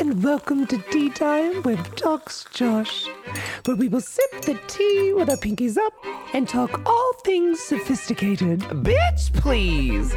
[0.00, 3.06] and welcome to Tea Time with Talks Josh,
[3.66, 5.92] where we will sip the tea with our pinkies up
[6.32, 8.60] and talk all things sophisticated.
[8.60, 10.14] Bitch, please.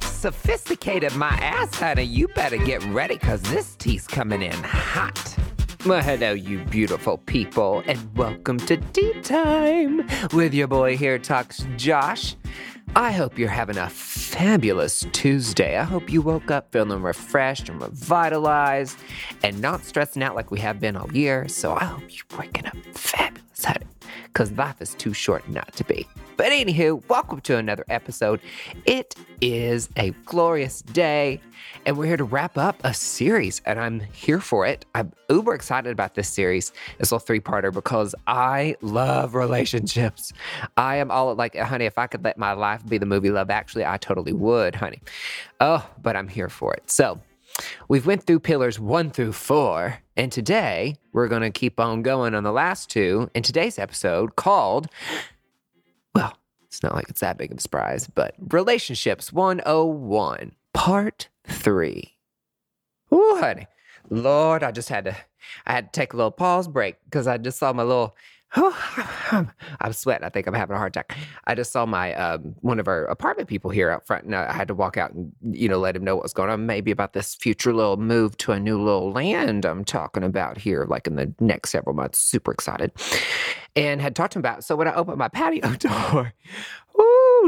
[0.00, 2.04] Sophisticated my ass, honey.
[2.04, 5.36] You better get ready because this tea's coming in hot.
[5.84, 11.66] Well, hello, you beautiful people, and welcome to Tea Time with your boy here, Talks
[11.76, 12.36] Josh.
[12.96, 15.76] I hope you're having a fabulous Tuesday.
[15.76, 18.98] I hope you woke up feeling refreshed and revitalized
[19.42, 21.46] and not stressing out like we have been all year.
[21.48, 23.86] So I hope you're waking up fabulous, honey,
[24.24, 26.06] because life is too short not to be.
[26.38, 28.40] But anywho, welcome to another episode.
[28.86, 31.40] It is a glorious day,
[31.84, 34.86] and we're here to wrap up a series, and I'm here for it.
[34.94, 40.32] I'm uber excited about this series, this little three-parter, because I love relationships.
[40.76, 43.50] I am all like, honey, if I could let my life be the movie Love
[43.50, 45.00] Actually, I totally would, honey.
[45.58, 46.88] Oh, but I'm here for it.
[46.88, 47.20] So
[47.88, 52.44] we've went through pillars one through four, and today we're gonna keep on going on
[52.44, 54.86] the last two in today's episode called
[56.14, 62.16] well, it's not like it's that big of a surprise, but Relationships 101, Part 3.
[63.12, 63.66] Ooh, honey.
[64.10, 65.16] Lord, I just had to
[65.66, 68.16] I had to take a little pause break because I just saw my little
[68.56, 70.24] I'm sweating.
[70.24, 71.16] I think I'm having a heart attack.
[71.46, 74.52] I just saw my um, one of our apartment people here out front, and I
[74.52, 76.90] had to walk out and you know let him know what was going on, maybe
[76.90, 81.06] about this future little move to a new little land I'm talking about here, like
[81.06, 82.20] in the next several months.
[82.20, 82.92] Super excited,
[83.76, 84.60] and had talked to him about.
[84.60, 84.62] It.
[84.62, 86.32] So when I opened my patio door,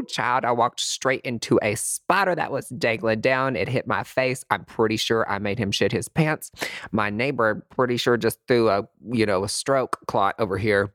[0.08, 3.56] Child, I walked straight into a spider that was dangling down.
[3.56, 4.44] It hit my face.
[4.50, 6.50] I'm pretty sure I made him shit his pants.
[6.92, 10.92] My neighbor, pretty sure, just threw a, you know, a stroke clot over here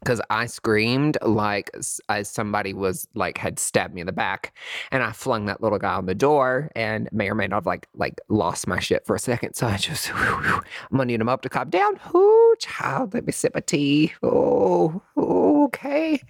[0.00, 4.56] because I screamed like as uh, somebody was like had stabbed me in the back,
[4.90, 7.66] and I flung that little guy on the door, and may or may not have
[7.66, 9.54] like like lost my shit for a second.
[9.54, 11.98] So I just I'm gonna need him up to calm down.
[12.14, 14.12] Ooh, child, let me sip a tea.
[14.22, 16.20] Oh, okay.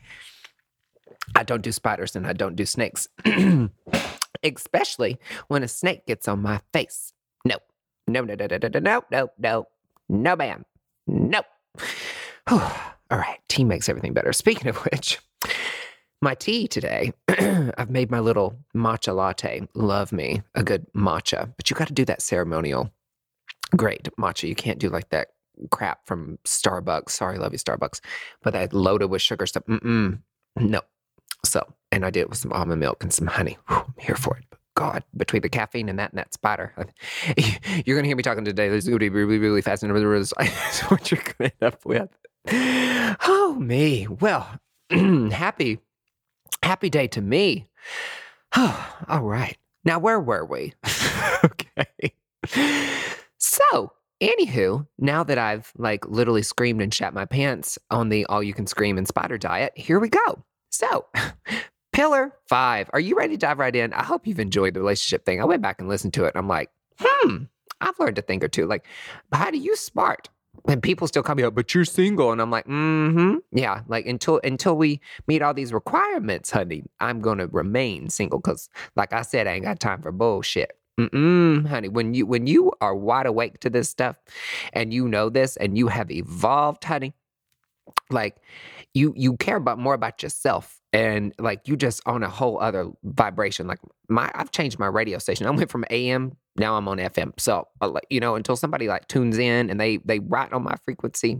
[1.34, 3.08] I don't do spiders and I don't do snakes,
[4.42, 5.18] especially
[5.48, 7.12] when a snake gets on my face.
[7.44, 7.56] No,
[8.06, 9.66] no, no, no, no, no, no, no, no,
[10.08, 10.64] no, ma'am.
[11.06, 11.46] Nope.
[12.50, 14.32] All right, tea makes everything better.
[14.32, 15.18] Speaking of which,
[16.22, 19.68] my tea today, I've made my little matcha latte.
[19.74, 22.90] Love me a good matcha, but you got to do that ceremonial
[23.76, 24.48] great matcha.
[24.48, 25.28] You can't do like that
[25.70, 27.10] crap from Starbucks.
[27.10, 28.00] Sorry, love you, Starbucks.
[28.42, 29.64] But that loaded with sugar stuff.
[29.64, 30.20] Mm-mm.
[30.56, 30.80] No,
[31.46, 33.58] so, and I did it with some almond milk and some honey.
[33.68, 34.44] Whew, I'm here for it.
[34.76, 36.74] God, between the caffeine and that and that spider,
[37.36, 38.68] you're going to hear me talking today.
[38.68, 39.82] This is going to be really, really fast.
[39.82, 42.08] And this is what you're going to end up with.
[43.26, 44.08] Oh, me.
[44.08, 44.48] Well,
[44.90, 45.78] happy,
[46.62, 47.68] happy day to me.
[48.56, 49.56] Oh, all right.
[49.84, 50.72] Now, where were we?
[51.44, 52.14] okay.
[53.38, 58.42] So, anywho, now that I've like literally screamed and shat my pants on the all
[58.42, 60.44] you can scream and spider diet, here we go.
[60.74, 61.06] So,
[61.92, 62.90] pillar five.
[62.92, 63.92] Are you ready to dive right in?
[63.92, 65.40] I hope you've enjoyed the relationship thing.
[65.40, 66.34] I went back and listened to it.
[66.34, 67.44] And I'm like, hmm,
[67.80, 68.66] I've learned a thing or two.
[68.66, 68.84] Like,
[69.32, 70.28] how do you smart?
[70.66, 72.32] And people still call me up, but you're single.
[72.32, 73.36] And I'm like, mm-hmm.
[73.52, 73.82] Yeah.
[73.86, 78.40] Like until until we meet all these requirements, honey, I'm gonna remain single.
[78.40, 80.72] Cause like I said, I ain't got time for bullshit.
[80.98, 84.16] Mm-mm, honey, when you when you are wide awake to this stuff
[84.72, 87.14] and you know this and you have evolved, honey,
[88.10, 88.36] like
[88.92, 92.90] you you care about more about yourself and like you just on a whole other
[93.02, 93.78] vibration like
[94.08, 95.46] my i've changed my radio station.
[95.46, 99.08] I went from am now i'm on fm so uh, you know until somebody like
[99.08, 101.38] tunes in and they they write on my frequency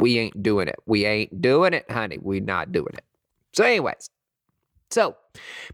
[0.00, 0.76] we ain't doing it.
[0.86, 2.18] We ain't doing it honey.
[2.20, 3.04] We not doing it.
[3.52, 4.10] So anyways
[4.90, 5.16] so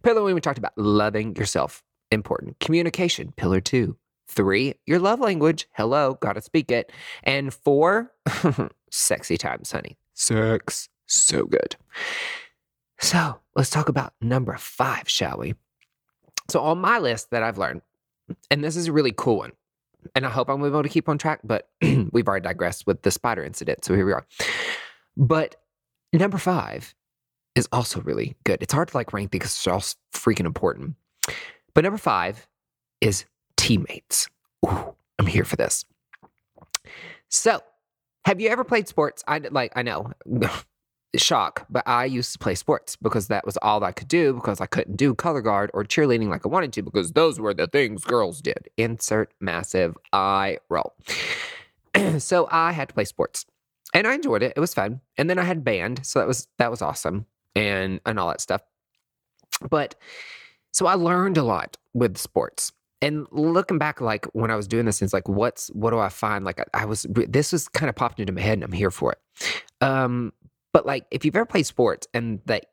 [0.02, 2.58] pillar one we talked about loving yourself important.
[2.60, 3.96] Communication pillar two
[4.28, 6.92] three your love language hello gotta speak it
[7.22, 8.12] and four
[8.90, 11.76] sexy times honey sex so good.
[12.98, 15.54] So let's talk about number five, shall we?
[16.48, 17.82] So, on my list that I've learned,
[18.50, 19.52] and this is a really cool one,
[20.14, 21.68] and I hope I'm able to keep on track, but
[22.12, 23.84] we've already digressed with the spider incident.
[23.84, 24.26] So, here we are.
[25.16, 25.56] But
[26.12, 26.94] number five
[27.54, 28.62] is also really good.
[28.62, 29.80] It's hard to like rank because it's all
[30.12, 30.94] freaking important.
[31.74, 32.46] But number five
[33.00, 33.24] is
[33.56, 34.28] teammates.
[34.66, 35.84] Ooh, I'm here for this.
[37.28, 37.60] So,
[38.24, 39.22] have you ever played sports?
[39.26, 40.12] I like, I know
[41.16, 44.60] shock, but I used to play sports because that was all I could do because
[44.60, 47.66] I couldn't do color guard or cheerleading like I wanted to because those were the
[47.66, 48.68] things girls did.
[48.76, 50.94] Insert massive eye roll.
[52.18, 53.46] so I had to play sports.
[53.94, 54.52] And I enjoyed it.
[54.56, 55.00] It was fun.
[55.16, 58.40] And then I had band, so that was that was awesome and and all that
[58.40, 58.62] stuff.
[59.70, 59.94] But
[60.72, 62.72] so I learned a lot with sports.
[63.02, 66.08] And looking back, like when I was doing this, it's like, what's what do I
[66.08, 66.44] find?
[66.44, 68.90] Like I, I was this was kind of popped into my head, and I'm here
[68.90, 69.18] for it.
[69.80, 70.32] Um,
[70.76, 72.66] but like, if you've ever played sports and that,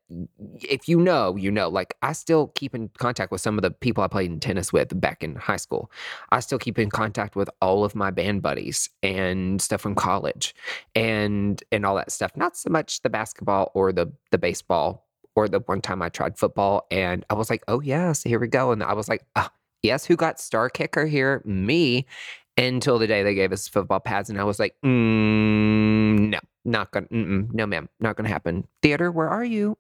[0.60, 3.72] if you know, you know, like I still keep in contact with some of the
[3.72, 5.90] people I played in tennis with back in high school.
[6.30, 10.54] I still keep in contact with all of my band buddies and stuff from college
[10.94, 12.32] and, and all that stuff.
[12.36, 16.38] Not so much the basketball or the, the baseball or the one time I tried
[16.38, 18.74] football and I was like, oh, yes, here we go.
[18.74, 19.48] And I was like, oh,
[19.84, 21.42] yes, who got star kicker here?
[21.46, 22.08] Me.
[22.56, 24.30] Until the day they gave us football pads.
[24.30, 28.68] And I was like, mm, no not gonna, no, ma'am, not gonna happen.
[28.82, 29.78] Theater, where are you?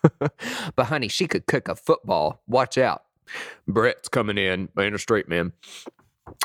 [0.76, 2.42] but honey, she could cook a football.
[2.46, 3.04] Watch out.
[3.66, 5.52] Brett's coming in, man, a straight man.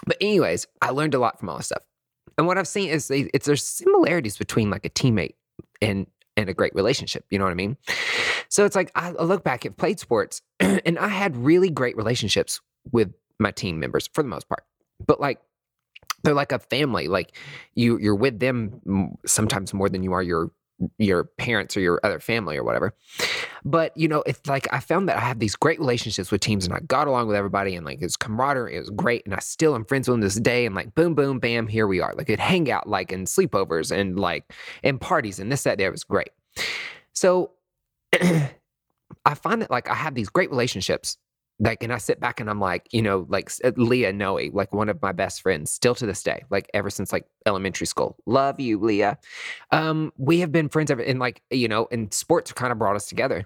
[0.06, 1.84] But anyways, I learned a lot from all this stuff.
[2.38, 5.36] And what I've seen is it's there's similarities between like a teammate
[5.81, 7.25] and and a great relationship.
[7.30, 7.78] You know what I mean?
[8.50, 12.60] So it's like I look back at played sports and I had really great relationships
[12.91, 14.63] with my team members for the most part.
[15.06, 15.39] But like
[16.24, 17.07] they're like a family.
[17.07, 17.38] Like
[17.75, 20.51] you, you're with them sometimes more than you are your
[20.97, 22.94] your parents or your other family or whatever.
[23.63, 26.65] But you know, it's like I found that I have these great relationships with teams,
[26.65, 29.39] and I got along with everybody, and like it's camaraderie, it was great, and I
[29.39, 30.65] still am friends with them this day.
[30.65, 32.13] And like boom, boom, bam, here we are.
[32.15, 34.51] Like it hang out, like in sleepovers and like
[34.81, 36.31] in parties and this that there was great.
[37.13, 37.51] So
[38.13, 41.18] I find that like I have these great relationships
[41.59, 44.73] like and i sit back and i'm like you know like uh, leah noe like
[44.73, 48.17] one of my best friends still to this day like ever since like elementary school
[48.25, 49.17] love you leah
[49.71, 52.95] um we have been friends ever and like you know and sports kind of brought
[52.95, 53.45] us together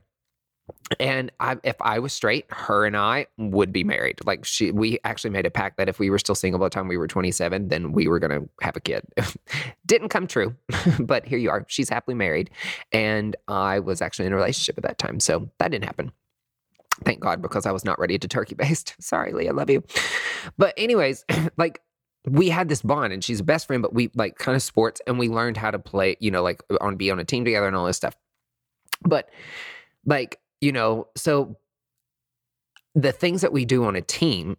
[1.00, 4.20] and I, if I was straight, her and I would be married.
[4.26, 6.70] Like she, we actually made a pact that if we were still single by the
[6.72, 9.06] time we were 27, then we were going to have a kid.
[9.86, 10.56] Didn't come true,
[11.00, 11.66] but here you are.
[11.68, 12.50] She's happily married,
[12.92, 16.12] and I was actually in a relationship at that time, so that didn't happen.
[17.06, 18.96] Thank God, because I was not ready to turkey baste.
[19.00, 19.84] Sorry, Leah, I love you.
[20.58, 21.26] But, anyways,
[21.58, 21.82] like
[22.28, 25.02] we had this bond and she's a best friend, but we like kind of sports
[25.08, 27.68] and we learned how to play, you know, like on be on a team together
[27.68, 28.16] and all this stuff.
[29.04, 29.30] But
[30.06, 31.58] like, you know, so
[32.96, 34.58] the things that we do on a team,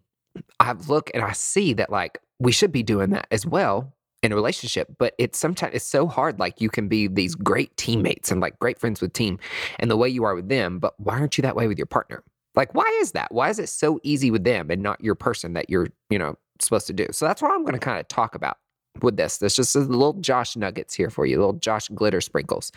[0.59, 4.33] I look and I see that like we should be doing that as well in
[4.33, 8.31] a relationship but it's sometimes it's so hard like you can be these great teammates
[8.31, 9.39] and like great friends with team
[9.79, 11.85] and the way you are with them but why aren't you that way with your
[11.85, 12.21] partner
[12.59, 15.53] like why is that why is it so easy with them and not your person
[15.53, 18.07] that you're you know supposed to do so that's what i'm going to kind of
[18.09, 18.57] talk about
[19.01, 22.71] with this there's just a little josh nuggets here for you little josh glitter sprinkles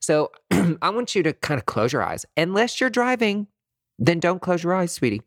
[0.00, 0.32] so
[0.80, 3.46] i want you to kind of close your eyes unless you're driving
[4.00, 5.20] then don't close your eyes, sweetie.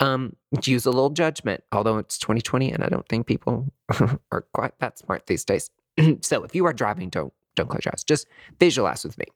[0.00, 3.70] Um, use a little judgment, although it's 2020 and I don't think people
[4.32, 5.70] are quite that smart these days.
[6.22, 8.02] so if you are driving, don't don't close your eyes.
[8.02, 8.26] Just
[8.58, 9.26] visualize with me.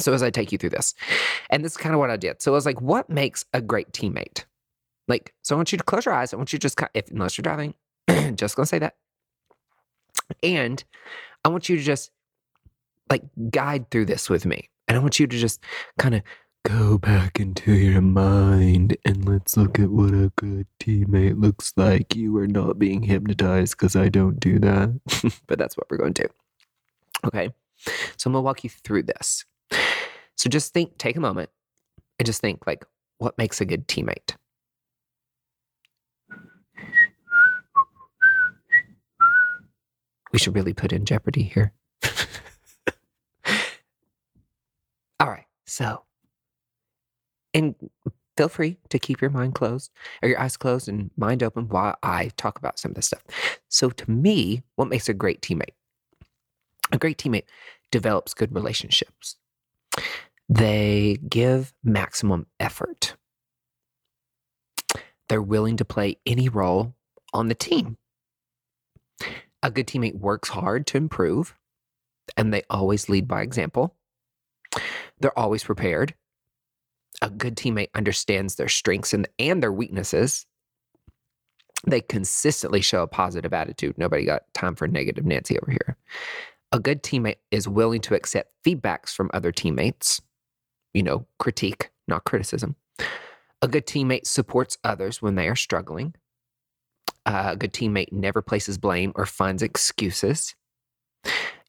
[0.00, 0.94] So as I take you through this,
[1.50, 2.40] and this is kind of what I did.
[2.40, 4.44] So I was like, what makes a great teammate?
[5.08, 6.32] Like, so I want you to close your eyes.
[6.32, 7.74] I want you to just, if unless you're driving,
[8.36, 8.96] just gonna say that.
[10.42, 10.82] And
[11.44, 12.10] I want you to just
[13.10, 14.68] like guide through this with me.
[14.86, 15.62] And I want you to just
[15.98, 16.22] kind of
[16.64, 22.14] Go back into your mind and let's look at what a good teammate looks like.
[22.14, 25.40] You are not being hypnotized because I don't do that.
[25.46, 26.24] but that's what we're going to.
[26.24, 26.28] do.
[27.24, 27.50] Okay.
[28.18, 29.46] So I'm going to walk you through this.
[30.38, 31.50] So just think, take a moment
[32.18, 32.84] and just think like,
[33.18, 34.36] what makes a good teammate?
[40.32, 41.72] We should really put in Jeopardy here.
[45.20, 45.46] All right.
[45.66, 46.04] So
[47.54, 47.74] and
[48.36, 49.90] feel free to keep your mind closed
[50.22, 53.22] or your eyes closed and mind open while I talk about some of this stuff.
[53.68, 55.74] So, to me, what makes a great teammate?
[56.92, 57.44] A great teammate
[57.90, 59.36] develops good relationships.
[60.48, 63.16] They give maximum effort.
[65.28, 66.94] They're willing to play any role
[67.34, 67.98] on the team.
[69.62, 71.54] A good teammate works hard to improve,
[72.36, 73.94] and they always lead by example.
[75.20, 76.14] They're always prepared
[77.22, 80.46] a good teammate understands their strengths and, and their weaknesses.
[81.86, 83.98] They consistently show a positive attitude.
[83.98, 85.96] Nobody got time for negative Nancy over here.
[86.72, 90.20] A good teammate is willing to accept feedbacks from other teammates,
[90.94, 92.76] you know, critique, not criticism.
[93.60, 96.14] A good teammate supports others when they are struggling.
[97.26, 100.54] Uh, a good teammate never places blame or finds excuses.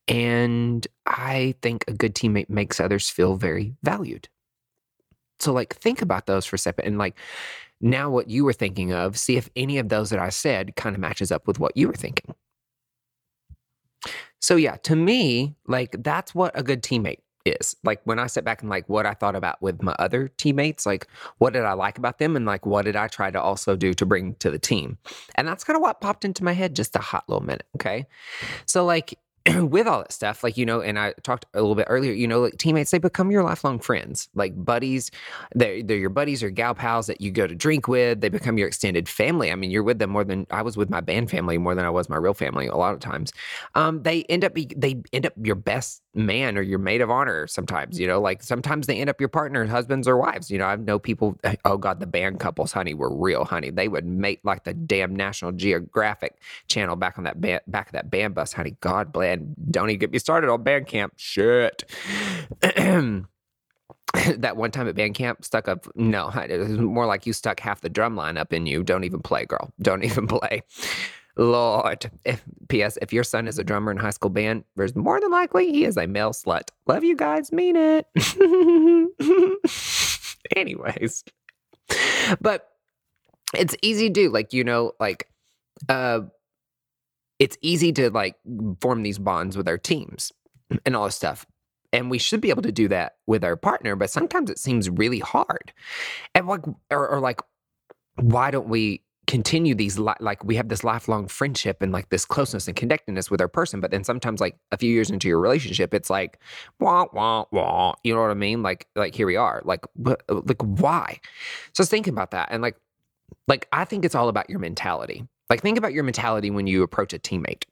[0.07, 4.29] And I think a good teammate makes others feel very valued.
[5.39, 6.85] So, like, think about those for a second.
[6.85, 7.17] And, like,
[7.81, 10.95] now what you were thinking of, see if any of those that I said kind
[10.95, 12.35] of matches up with what you were thinking.
[14.41, 17.75] So, yeah, to me, like, that's what a good teammate is.
[17.83, 20.85] Like when I sit back and like what I thought about with my other teammates,
[20.85, 23.75] like what did I like about them and like what did I try to also
[23.75, 24.97] do to bring to the team?
[25.35, 27.67] And that's kind of what popped into my head just a hot little minute.
[27.75, 28.07] Okay.
[28.65, 29.17] So like
[29.69, 32.27] with all that stuff, like, you know, and I talked a little bit earlier, you
[32.27, 35.11] know, like teammates, they become your lifelong friends, like buddies.
[35.55, 38.21] They're, they're your buddies or gal pals that you go to drink with.
[38.21, 39.51] They become your extended family.
[39.51, 41.85] I mean, you're with them more than I was with my band family more than
[41.85, 43.31] I was my real family a lot of times.
[43.75, 47.09] Um, they end up, be, they end up your best man or your maid of
[47.09, 50.49] honor sometimes, you know, like sometimes they end up your partner, husbands or wives.
[50.49, 53.69] You know, I know people, eh, oh God, the band couples, honey, were real, honey.
[53.69, 58.09] They would mate like the damn National Geographic channel back on that back of that
[58.09, 58.75] band bus, honey.
[58.81, 59.39] God bless.
[59.69, 61.13] Don't even get me started on band camp.
[61.17, 61.89] Shit.
[64.37, 67.59] that one time at band camp stuck up no it was more like you stuck
[67.59, 70.63] half the drum line up in you don't even play girl don't even play
[71.39, 72.11] Lord.
[72.25, 72.97] If, P.S.
[73.01, 75.85] If your son is a drummer in high school band, there's more than likely he
[75.85, 76.69] is a male slut.
[76.85, 78.05] Love you guys, mean it.
[80.55, 81.23] Anyways,
[82.41, 82.67] but
[83.55, 84.29] it's easy to.
[84.29, 85.29] Like, you know, like,
[85.87, 86.21] uh,
[87.39, 88.35] it's easy to like
[88.81, 90.33] form these bonds with our teams
[90.85, 91.45] and all this stuff.
[91.91, 94.89] And we should be able to do that with our partner, but sometimes it seems
[94.89, 95.73] really hard.
[96.35, 97.41] And like, or, or like,
[98.17, 102.25] why don't we continue these li- like we have this lifelong friendship and like this
[102.25, 105.39] closeness and connectedness with our person but then sometimes like a few years into your
[105.39, 106.39] relationship it's like
[106.79, 108.63] wah wah wah you know what i mean?
[108.63, 109.61] Like like here we are.
[109.63, 111.19] Like but, uh, like why?
[111.73, 112.75] So think about that and like
[113.47, 115.27] like i think it's all about your mentality.
[115.47, 117.65] Like think about your mentality when you approach a teammate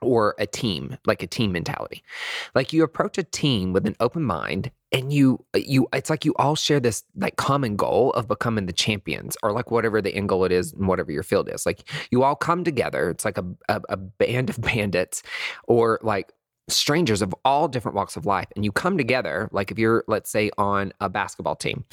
[0.00, 2.02] or a team, like a team mentality.
[2.54, 6.34] Like you approach a team with an open mind and you you it's like you
[6.36, 10.28] all share this like common goal of becoming the champions or like whatever the end
[10.28, 11.66] goal it is and whatever your field is.
[11.66, 13.10] Like you all come together.
[13.10, 15.22] It's like a, a, a band of bandits
[15.66, 16.32] or like
[16.68, 20.30] strangers of all different walks of life and you come together like if you're let's
[20.30, 21.84] say on a basketball team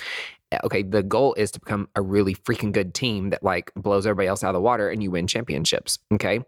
[0.51, 4.05] eh, okay the goal is to become a really freaking good team that like blows
[4.05, 6.41] everybody else out of the water and you win championships okay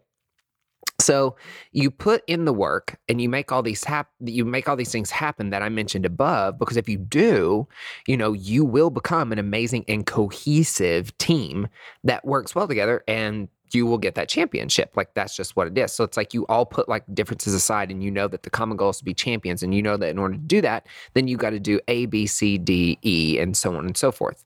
[1.00, 1.36] so
[1.72, 4.92] you put in the work and you make all these hap- you make all these
[4.92, 7.68] things happen that I mentioned above because if you do,
[8.08, 11.68] you know, you will become an amazing and cohesive team
[12.04, 14.94] that works well together and you will get that championship.
[14.96, 15.92] Like that's just what it is.
[15.92, 18.77] So it's like you all put like differences aside and you know that the common
[18.77, 21.27] goal is to be champions and you know that in order to do that, then
[21.27, 24.44] you got to do A, B, C, D, E, and so on and so forth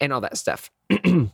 [0.00, 0.70] and all that stuff.
[1.04, 1.30] and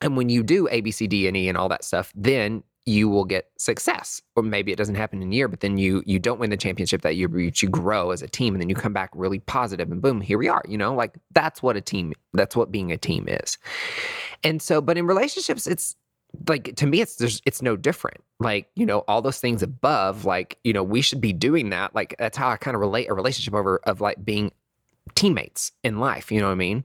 [0.00, 3.08] when you do A, B, C, D, and E and all that stuff, then you
[3.08, 4.22] will get success.
[4.36, 6.56] Or maybe it doesn't happen in a year but then you you don't win the
[6.56, 9.40] championship that year but you grow as a team and then you come back really
[9.40, 10.94] positive and boom here we are you know?
[10.94, 13.58] Like that's what a team that's what being a team is.
[14.42, 15.96] And so but in relationships it's
[16.48, 18.22] like to me it's there's it's no different.
[18.38, 21.94] Like you know all those things above like you know we should be doing that.
[21.94, 24.52] Like that's how i kind of relate a relationship over of like being
[25.14, 26.84] teammates in life you know what i mean?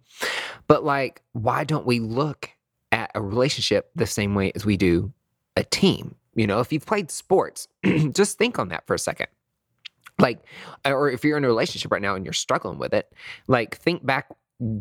[0.68, 2.50] But like why don't we look
[2.92, 5.14] at a relationship the same way as we do
[5.56, 6.16] a team.
[6.36, 7.68] You know, if you've played sports,
[8.12, 9.28] just think on that for a second.
[10.20, 10.40] Like,
[10.86, 13.12] uh, or if you're in a relationship right now and you're struggling with it,
[13.48, 14.28] like think back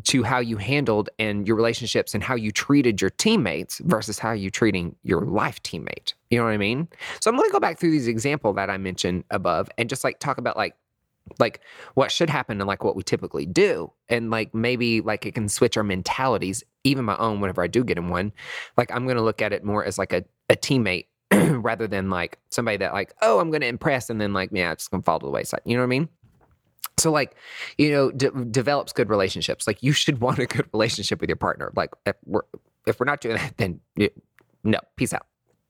[0.04, 4.32] to how you handled and your relationships and how you treated your teammates versus how
[4.32, 6.12] you treating your life teammate.
[6.28, 6.86] You know what I mean?
[7.20, 10.04] So I'm going to go back through these example that I mentioned above and just
[10.04, 10.74] like talk about like
[11.38, 11.60] like
[11.94, 15.48] what should happen and like what we typically do and like maybe like it can
[15.48, 18.32] switch our mentalities even my own whenever i do get in one
[18.76, 21.06] like i'm gonna look at it more as like a, a teammate
[21.62, 24.84] rather than like somebody that like oh i'm gonna impress and then like yeah it's
[24.84, 26.08] just gonna fall to the wayside you know what i mean
[26.98, 27.34] so like
[27.78, 31.36] you know de- develops good relationships like you should want a good relationship with your
[31.36, 32.42] partner like if we're
[32.86, 33.80] if we're not doing that then
[34.64, 35.26] no peace out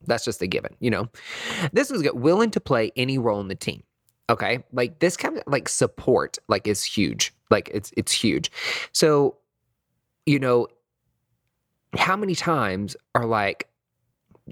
[0.06, 1.08] that's just a given you know
[1.72, 3.82] this is good willing to play any role in the team
[4.30, 4.62] Okay.
[4.72, 7.34] Like this kind of like support like is huge.
[7.50, 8.50] Like it's it's huge.
[8.92, 9.36] So,
[10.24, 10.68] you know,
[11.96, 13.68] how many times are like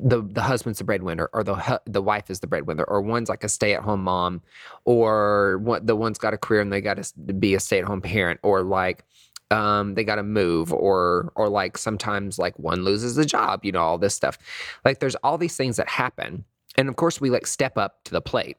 [0.02, 3.44] the the husband's the breadwinner or the the wife is the breadwinner or one's like
[3.44, 4.42] a stay-at-home mom
[4.84, 8.40] or what the one's got a career and they got to be a stay-at-home parent
[8.42, 9.04] or like
[9.50, 13.72] um, they got to move or or like sometimes like one loses a job you
[13.72, 14.38] know all this stuff
[14.84, 16.44] like there's all these things that happen
[16.76, 18.56] and of course we like step up to the plate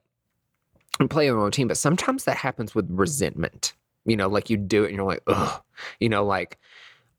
[0.99, 1.67] and play your own team.
[1.67, 3.73] But sometimes that happens with resentment.
[4.05, 5.61] You know, like you do it and you're like, ugh.
[5.99, 6.57] You know, like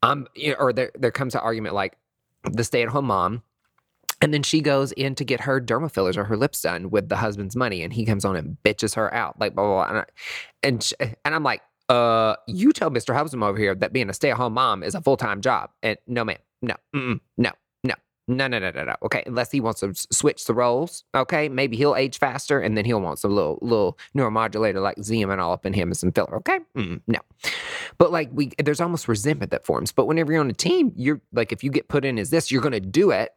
[0.03, 1.97] I'm you know, or there there comes an argument like
[2.43, 3.43] the stay at home mom.
[4.21, 7.09] And then she goes in to get her derma fillers or her lips done with
[7.09, 9.85] the husband's money, and he comes on and bitches her out, like blah blah.
[9.85, 9.89] blah.
[9.89, 10.05] And, I,
[10.63, 13.13] and, she, and I'm like, uh, you tell Mr.
[13.15, 15.71] Hubsum over here that being a stay at home mom is a full time job,
[15.83, 17.51] and no, ma'am, no, no, no,
[18.27, 18.95] No, no, no, no, no.
[19.03, 21.03] Okay, unless he wants to switch the roles.
[21.15, 25.39] Okay, maybe he'll age faster, and then he'll want some little little neuromodulator like Xeomin
[25.39, 26.35] all up in him and some filler.
[26.37, 27.19] Okay, mm, no.
[27.97, 29.91] But like we, there's almost resentment that forms.
[29.91, 32.51] But whenever you're on a team, you're like, if you get put in as this,
[32.51, 33.31] you're going to do it,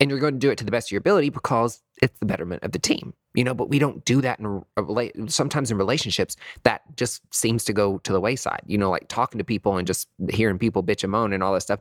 [0.00, 2.26] and you're going to do it to the best of your ability because it's the
[2.26, 3.14] betterment of the team.
[3.34, 6.36] You know, but we don't do that in a, sometimes in relationships.
[6.64, 8.62] That just seems to go to the wayside.
[8.66, 11.52] You know, like talking to people and just hearing people bitch and moan and all
[11.54, 11.80] that stuff.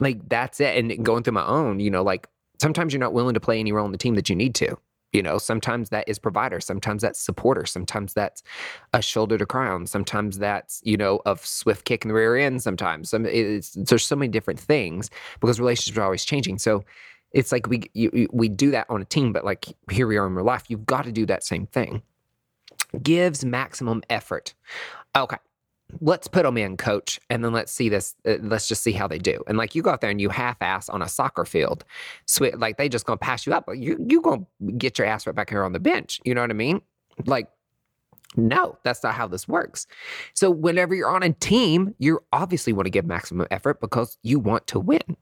[0.00, 0.76] Like that's it.
[0.76, 2.28] And going through my own, you know, like
[2.60, 4.76] sometimes you're not willing to play any role in the team that you need to.
[5.12, 8.42] You know, sometimes that is provider, sometimes that's supporter, sometimes that's
[8.92, 12.36] a shoulder to cry on, sometimes that's you know a swift kick in the rear
[12.36, 12.62] end.
[12.62, 15.08] Sometimes some there's so many different things
[15.40, 16.58] because relationships are always changing.
[16.58, 16.84] So
[17.36, 20.26] it's like we you, we do that on a team, but like here we are
[20.26, 22.02] in real life, you've got to do that same thing.
[23.02, 24.54] Gives maximum effort.
[25.14, 25.36] Okay,
[26.00, 28.14] let's put them in, coach, and then let's see this.
[28.26, 29.44] Uh, let's just see how they do.
[29.46, 31.84] And like you go out there and you half-ass on a soccer field,
[32.54, 33.68] like they just gonna pass you up.
[33.74, 34.46] You you gonna
[34.78, 36.22] get your ass right back here on the bench.
[36.24, 36.80] You know what I mean?
[37.26, 37.48] Like.
[38.38, 39.86] No, that's not how this works.
[40.34, 44.38] So, whenever you're on a team, you obviously want to give maximum effort because you
[44.38, 45.16] want to win.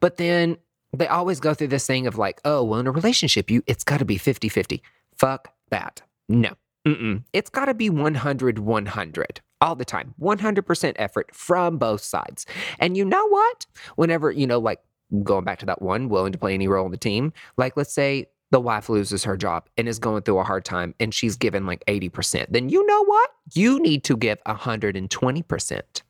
[0.00, 0.56] But then
[0.92, 3.84] they always go through this thing of like, oh, well, in a relationship, you it's
[3.84, 4.82] got to be 50 50.
[5.16, 6.02] Fuck that.
[6.28, 6.54] No.
[6.86, 7.22] Mm-mm.
[7.32, 10.14] It's got to be 100 100 all the time.
[10.20, 12.46] 100% effort from both sides.
[12.78, 13.66] And you know what?
[13.96, 14.80] Whenever, you know, like
[15.22, 17.92] going back to that one, willing to play any role in the team, like let's
[17.92, 21.36] say the wife loses her job and is going through a hard time and she's
[21.36, 23.30] given like 80%, then you know what?
[23.52, 25.48] You need to give 120%.
[25.48, 26.02] percent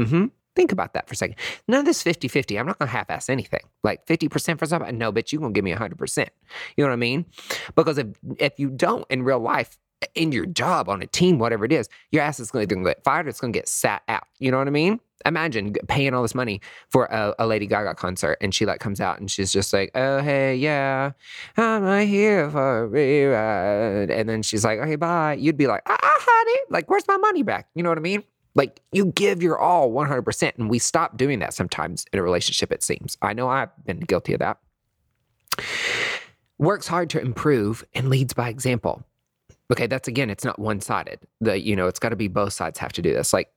[0.00, 0.26] Mm-hmm.
[0.54, 1.36] Think about that for a second.
[1.66, 2.58] None of this 50 50.
[2.58, 3.62] I'm not going to half ass anything.
[3.82, 4.98] Like 50% for something.
[4.98, 6.28] No, bitch, you're going to give me 100%.
[6.76, 7.26] You know what I mean?
[7.74, 9.78] Because if, if you don't in real life,
[10.14, 13.04] in your job, on a team, whatever it is, your ass is going to get
[13.04, 13.28] fired.
[13.28, 14.24] It's going to get sat out.
[14.38, 15.00] You know what I mean?
[15.24, 19.00] Imagine paying all this money for a, a Lady Gaga concert and she like comes
[19.00, 21.12] out and she's just like, oh, hey, yeah,
[21.56, 24.10] I'm here for a rewrite.
[24.10, 25.34] And then she's like, okay, bye.
[25.34, 27.68] You'd be like, ah, honey, like, where's my money back?
[27.74, 28.24] You know what I mean?
[28.54, 30.58] Like you give your all 100%.
[30.58, 33.16] And we stop doing that sometimes in a relationship, it seems.
[33.22, 34.58] I know I've been guilty of that.
[36.58, 39.04] Works hard to improve and leads by example.
[39.70, 41.20] Okay, that's again, it's not one sided.
[41.40, 43.32] The, you know, it's got to be both sides have to do this.
[43.32, 43.50] Like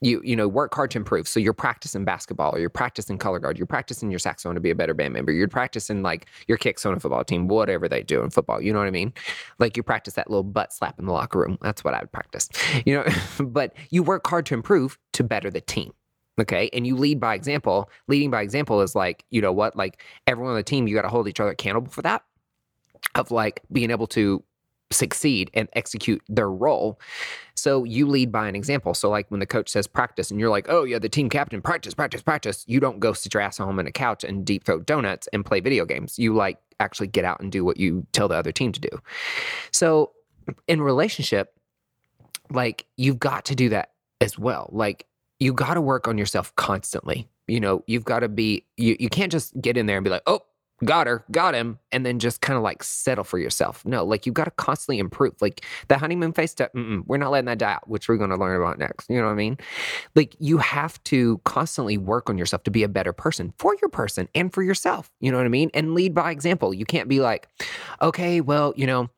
[0.00, 1.28] you, you know, work hard to improve.
[1.28, 4.70] So you're practicing basketball or you're practicing color guard, you're practicing your saxophone to be
[4.70, 8.02] a better band member, you're practicing like your kicks on a football team, whatever they
[8.02, 8.60] do in football.
[8.60, 9.12] You know what I mean?
[9.58, 11.58] Like you practice that little butt slap in the locker room.
[11.60, 12.48] That's what I would practice.
[12.84, 13.06] You know,
[13.44, 15.92] but you work hard to improve to better the team.
[16.38, 16.68] Okay.
[16.72, 17.90] And you lead by example.
[18.08, 19.74] Leading by example is like, you know what?
[19.74, 22.24] Like everyone on the team, you got to hold each other accountable for that,
[23.14, 24.42] of like being able to
[24.90, 27.00] succeed and execute their role.
[27.54, 28.94] So you lead by an example.
[28.94, 31.60] So like when the coach says practice and you're like, oh yeah, the team captain,
[31.60, 32.64] practice, practice, practice.
[32.68, 35.44] You don't go sit your ass home on a couch and deep throat donuts and
[35.44, 36.18] play video games.
[36.18, 38.90] You like actually get out and do what you tell the other team to do.
[39.72, 40.12] So
[40.68, 41.52] in relationship,
[42.50, 44.70] like you've got to do that as well.
[44.72, 45.06] Like
[45.40, 47.28] you got to work on yourself constantly.
[47.48, 50.10] You know, you've got to be, you, you can't just get in there and be
[50.10, 50.40] like, oh,
[50.84, 53.84] got her, got him, and then just kind of like settle for yourself.
[53.86, 55.34] No, like you've got to constantly improve.
[55.40, 58.36] Like the honeymoon phase, mm-mm, we're not letting that die out, which we're going to
[58.36, 59.08] learn about next.
[59.08, 59.58] You know what I mean?
[60.14, 63.88] Like you have to constantly work on yourself to be a better person for your
[63.88, 65.10] person and for yourself.
[65.20, 65.70] You know what I mean?
[65.72, 66.74] And lead by example.
[66.74, 67.48] You can't be like,
[68.02, 69.08] okay, well, you know,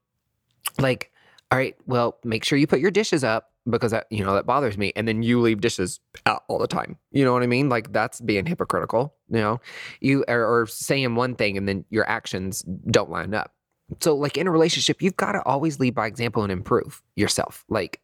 [0.79, 1.11] like,
[1.51, 4.47] all right, well, make sure you put your dishes up because that, you know, that
[4.47, 4.93] bothers me.
[4.97, 6.97] And then you leave dishes out all the time.
[7.13, 7.69] You know what I mean?
[7.69, 9.61] Like that's being hypocritical, you know,
[10.01, 13.53] you are, or saying one thing and then your actions don't line up.
[14.01, 17.65] So like in a relationship, you've got to always lead by example and improve yourself.
[17.69, 18.01] Like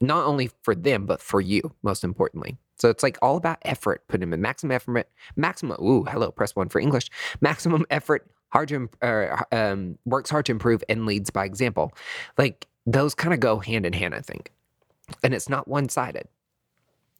[0.00, 2.58] not only for them, but for you, most importantly.
[2.78, 4.06] So it's like all about effort.
[4.08, 5.76] Put in maximum effort, maximum.
[5.80, 7.08] Ooh, hello, press one for English.
[7.40, 11.92] Maximum effort, hard to, uh, um, works hard to improve and leads by example.
[12.36, 14.50] Like those kind of go hand in hand, I think.
[15.22, 16.28] And it's not one sided.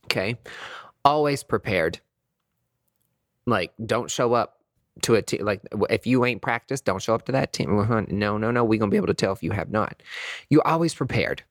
[0.04, 0.38] Okay.
[1.04, 2.00] Always prepared.
[3.46, 4.58] Like, don't show up
[5.02, 5.44] to a team.
[5.44, 7.74] Like, if you ain't practiced, don't show up to that team.
[8.10, 8.64] No, no, no.
[8.64, 10.02] We're going to be able to tell if you have not.
[10.48, 11.42] You're always prepared.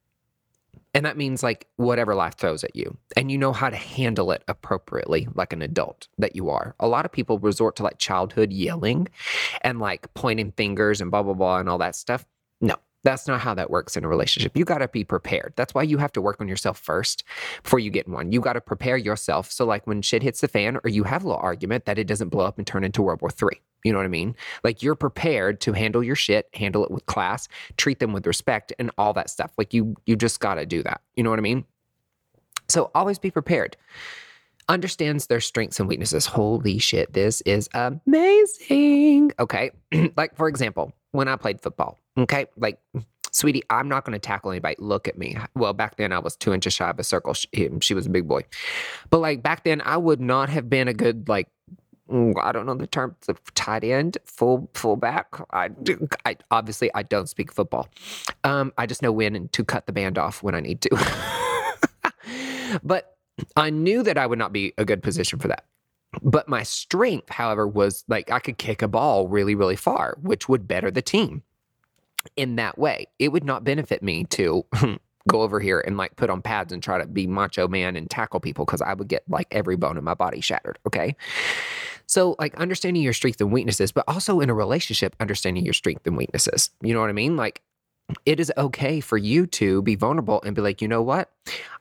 [0.93, 2.97] And that means like whatever life throws at you.
[3.15, 6.75] And you know how to handle it appropriately, like an adult that you are.
[6.81, 9.07] A lot of people resort to like childhood yelling
[9.61, 12.25] and like pointing fingers and blah, blah, blah, and all that stuff.
[13.03, 14.55] That's not how that works in a relationship.
[14.55, 15.53] You got to be prepared.
[15.55, 17.23] That's why you have to work on yourself first
[17.63, 18.31] before you get one.
[18.31, 19.51] You got to prepare yourself.
[19.51, 22.05] So, like when shit hits the fan or you have a little argument, that it
[22.05, 23.59] doesn't blow up and turn into World War III.
[23.83, 24.35] You know what I mean?
[24.63, 28.71] Like you're prepared to handle your shit, handle it with class, treat them with respect,
[28.77, 29.51] and all that stuff.
[29.57, 31.01] Like you, you just got to do that.
[31.15, 31.65] You know what I mean?
[32.69, 33.75] So always be prepared.
[34.71, 36.25] Understands their strengths and weaknesses.
[36.25, 39.31] Holy shit, this is amazing.
[39.37, 39.71] Okay.
[40.15, 42.79] like, for example, when I played football, okay, like,
[43.31, 44.75] sweetie, I'm not going to tackle anybody.
[44.79, 45.37] Look at me.
[45.55, 47.33] Well, back then I was two inches shy of a circle.
[47.33, 47.49] She,
[47.81, 48.43] she was a big boy.
[49.09, 51.49] But like back then, I would not have been a good, like,
[52.09, 55.27] mm, I don't know the term, the tight end, full fullback.
[55.51, 57.89] I, do I obviously I don't speak football.
[58.45, 62.13] Um, I just know when and to cut the band off when I need to.
[62.83, 63.17] but
[63.55, 65.65] I knew that I would not be a good position for that.
[66.21, 70.49] But my strength, however, was like I could kick a ball really, really far, which
[70.49, 71.43] would better the team
[72.35, 73.07] in that way.
[73.17, 74.65] It would not benefit me to
[75.27, 78.09] go over here and like put on pads and try to be macho man and
[78.09, 80.79] tackle people because I would get like every bone in my body shattered.
[80.85, 81.15] Okay.
[82.07, 86.05] So, like understanding your strengths and weaknesses, but also in a relationship, understanding your strengths
[86.05, 86.69] and weaknesses.
[86.81, 87.37] You know what I mean?
[87.37, 87.61] Like,
[88.25, 91.31] it is okay for you to be vulnerable and be like, you know what?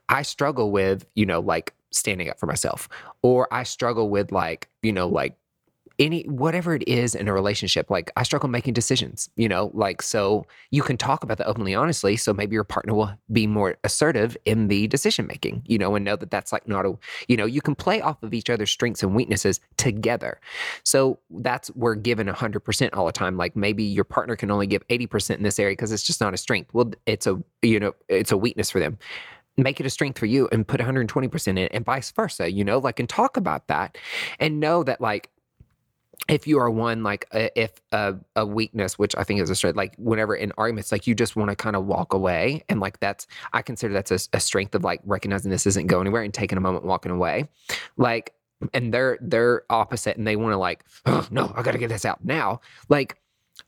[0.09, 2.89] I struggle with, you know, like standing up for myself,
[3.23, 5.37] or I struggle with like, you know, like
[6.01, 10.03] any whatever it is in a relationship like i struggle making decisions you know like
[10.03, 13.77] so you can talk about that openly honestly so maybe your partner will be more
[13.85, 16.97] assertive in the decision making you know and know that that's like not a
[17.29, 20.41] you know you can play off of each other's strengths and weaknesses together.
[20.85, 24.87] So that's we're given 100% all the time like maybe your partner can only give
[24.89, 26.73] 80% in this area because it's just not a strength.
[26.73, 28.99] Well it's a you know it's a weakness for them.
[29.57, 32.65] Make it a strength for you and put 120% in it and vice versa you
[32.65, 33.99] know like and talk about that
[34.39, 35.29] and know that like
[36.29, 39.55] if you are one like uh, if a, a weakness which i think is a
[39.55, 42.79] strength like whenever in arguments like you just want to kind of walk away and
[42.79, 46.23] like that's i consider that's a, a, strength of like recognizing this isn't going anywhere
[46.23, 47.49] and taking a moment walking away.
[47.97, 48.35] Like
[48.75, 52.05] and they're they're opposite and they want to like oh, no i gotta get this
[52.05, 52.61] out now.
[52.89, 53.17] Like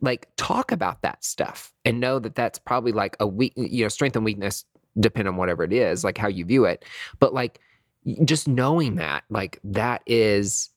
[0.01, 3.89] like talk about that stuff and know that that's probably like a weak you know
[3.89, 4.65] strength and weakness
[4.99, 6.85] depend on whatever it is like how you view it.
[7.19, 7.61] But like
[8.25, 10.71] just knowing that like that is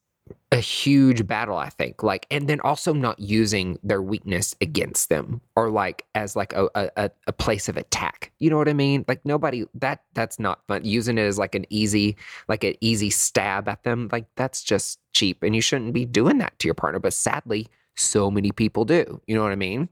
[0.51, 5.39] a huge battle i think like and then also not using their weakness against them
[5.55, 8.31] or like as like a, a, a place of attack.
[8.39, 9.05] You know what i mean?
[9.07, 10.83] Like nobody that that's not fun.
[10.83, 14.99] Using it as like an easy like an easy stab at them like that's just
[15.13, 18.85] cheap and you shouldn't be doing that to your partner but sadly so many people
[18.85, 19.21] do.
[19.27, 19.89] You know what i mean?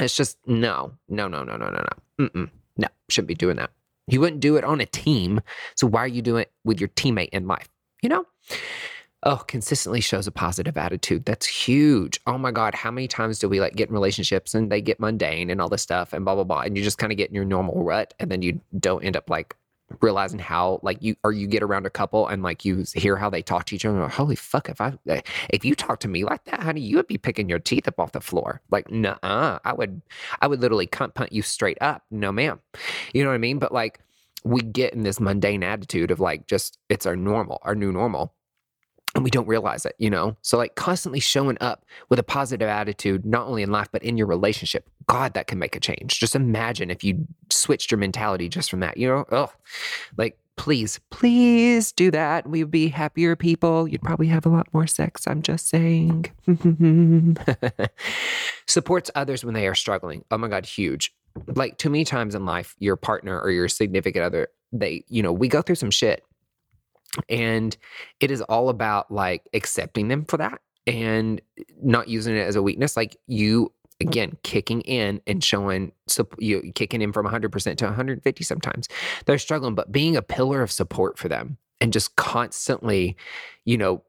[0.00, 1.84] It's just no no no no no no
[2.18, 2.26] no.
[2.26, 2.50] Mm-mm.
[2.76, 3.70] no shouldn't be doing that.
[4.06, 5.40] You wouldn't do it on a team
[5.76, 7.68] so why are you doing it with your teammate in life?
[8.02, 8.26] You know
[9.24, 11.24] oh, consistently shows a positive attitude.
[11.24, 12.20] That's huge.
[12.26, 12.74] Oh my God.
[12.74, 15.68] How many times do we like get in relationships and they get mundane and all
[15.68, 16.62] this stuff and blah, blah, blah.
[16.62, 19.16] And you just kind of get in your normal rut and then you don't end
[19.16, 19.54] up like
[20.00, 23.28] realizing how like you or you get around a couple and like you hear how
[23.28, 26.08] they talk to each other like, holy fuck if i eh, if you talk to
[26.08, 28.90] me like that honey you would be picking your teeth up off the floor like
[28.90, 30.00] nah i would
[30.40, 32.58] i would literally cunt punt you straight up no ma'am
[33.12, 34.00] you know what i mean but like
[34.44, 38.32] we get in this mundane attitude of like just it's our normal our new normal
[39.14, 40.36] and we don't realize it, you know?
[40.42, 44.16] So, like, constantly showing up with a positive attitude, not only in life, but in
[44.16, 44.88] your relationship.
[45.06, 46.18] God, that can make a change.
[46.18, 49.24] Just imagine if you switched your mentality just from that, you know?
[49.30, 49.52] Oh,
[50.16, 52.48] like, please, please do that.
[52.48, 53.86] We would be happier people.
[53.86, 55.26] You'd probably have a lot more sex.
[55.26, 56.26] I'm just saying.
[58.66, 60.24] Supports others when they are struggling.
[60.30, 61.14] Oh my God, huge.
[61.46, 65.32] Like, too many times in life, your partner or your significant other, they, you know,
[65.32, 66.24] we go through some shit
[67.28, 67.76] and
[68.20, 71.40] it is all about like accepting them for that and
[71.82, 72.96] not using it as a weakness.
[72.96, 78.44] Like you, again, kicking in and showing so you kicking in from 100% to 150
[78.44, 78.88] sometimes.
[79.26, 83.16] They're struggling, but being a pillar of support for them and just constantly,
[83.64, 84.02] you know,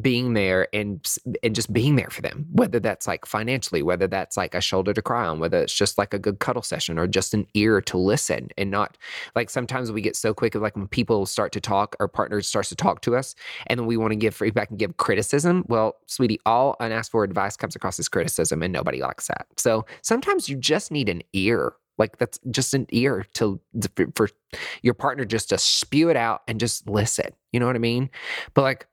[0.00, 1.06] being there and
[1.42, 4.92] and just being there for them whether that's like financially whether that's like a shoulder
[4.92, 7.80] to cry on whether it's just like a good cuddle session or just an ear
[7.80, 8.98] to listen and not
[9.36, 12.40] like sometimes we get so quick of like when people start to talk our partner
[12.40, 13.36] starts to talk to us
[13.68, 17.22] and then we want to give feedback and give criticism well sweetie all unasked for
[17.24, 19.46] advice comes across as criticism and nobody likes that.
[19.56, 23.58] So sometimes you just need an ear like that's just an ear to
[24.14, 24.28] for
[24.82, 28.10] your partner just to spew it out and just listen you know what i mean?
[28.52, 28.86] But like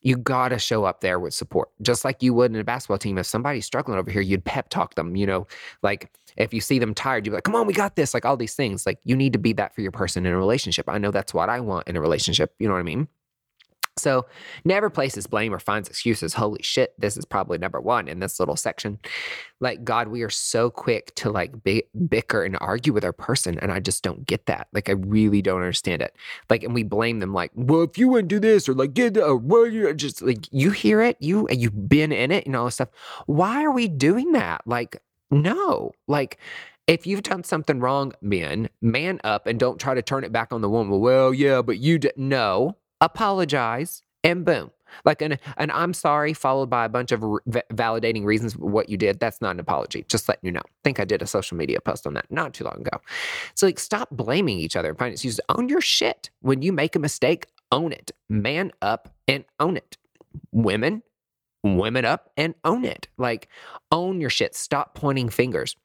[0.00, 2.98] you got to show up there with support, just like you would in a basketball
[2.98, 3.18] team.
[3.18, 5.46] If somebody's struggling over here, you'd pep talk them, you know,
[5.82, 8.24] like if you see them tired, you'd be like, come on, we got this, like
[8.24, 8.86] all these things.
[8.86, 10.88] Like you need to be that for your person in a relationship.
[10.88, 12.54] I know that's what I want in a relationship.
[12.58, 13.08] You know what I mean?
[13.98, 14.26] So
[14.64, 16.34] never places blame or finds excuses.
[16.34, 18.98] Holy shit, this is probably number one in this little section.
[19.60, 21.52] Like, God, we are so quick to like
[22.08, 23.58] bicker and argue with our person.
[23.58, 24.68] And I just don't get that.
[24.72, 26.14] Like, I really don't understand it.
[26.48, 29.16] Like, and we blame them, like, well, if you wouldn't do this or like, get,
[29.16, 32.66] or well, you just like, you hear it, you, you've been in it and all
[32.66, 32.90] this stuff.
[33.26, 34.62] Why are we doing that?
[34.66, 36.38] Like, no, like,
[36.88, 40.52] if you've done something wrong, men, man up and don't try to turn it back
[40.52, 40.98] on the woman.
[41.00, 42.12] Well, yeah, but you d-.
[42.16, 44.70] no, apologize, and boom.
[45.04, 48.66] Like an, an I'm sorry followed by a bunch of r- v- validating reasons for
[48.66, 49.20] what you did.
[49.20, 50.04] That's not an apology.
[50.08, 50.62] Just letting you know.
[50.64, 52.98] I think I did a social media post on that not too long ago.
[53.54, 55.40] So like stop blaming each other find excuses.
[55.50, 56.30] Own your shit.
[56.40, 58.12] When you make a mistake, own it.
[58.28, 59.98] Man up and own it.
[60.52, 61.02] Women,
[61.62, 63.08] women up and own it.
[63.18, 63.48] Like
[63.92, 64.54] own your shit.
[64.54, 65.76] Stop pointing fingers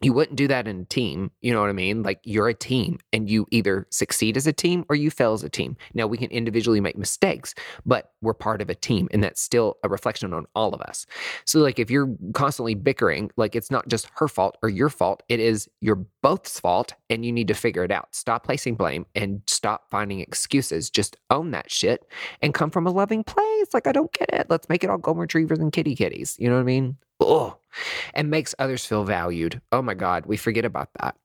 [0.00, 1.30] you wouldn't do that in a team.
[1.40, 2.02] You know what I mean?
[2.02, 5.42] Like you're a team and you either succeed as a team or you fail as
[5.42, 5.76] a team.
[5.94, 9.78] Now we can individually make mistakes, but we're part of a team and that's still
[9.82, 11.06] a reflection on all of us.
[11.44, 15.22] So like if you're constantly bickering, like it's not just her fault or your fault,
[15.28, 18.14] it is your both's fault and you need to figure it out.
[18.14, 20.90] Stop placing blame and stop finding excuses.
[20.90, 22.06] Just own that shit
[22.42, 23.68] and come from a loving place.
[23.72, 24.46] Like I don't get it.
[24.48, 26.36] Let's make it all golden retrievers and kitty kitties.
[26.38, 26.96] You know what I mean?
[27.20, 27.56] Oh,
[28.14, 29.60] and makes others feel valued.
[29.72, 31.16] Oh my God, we forget about that.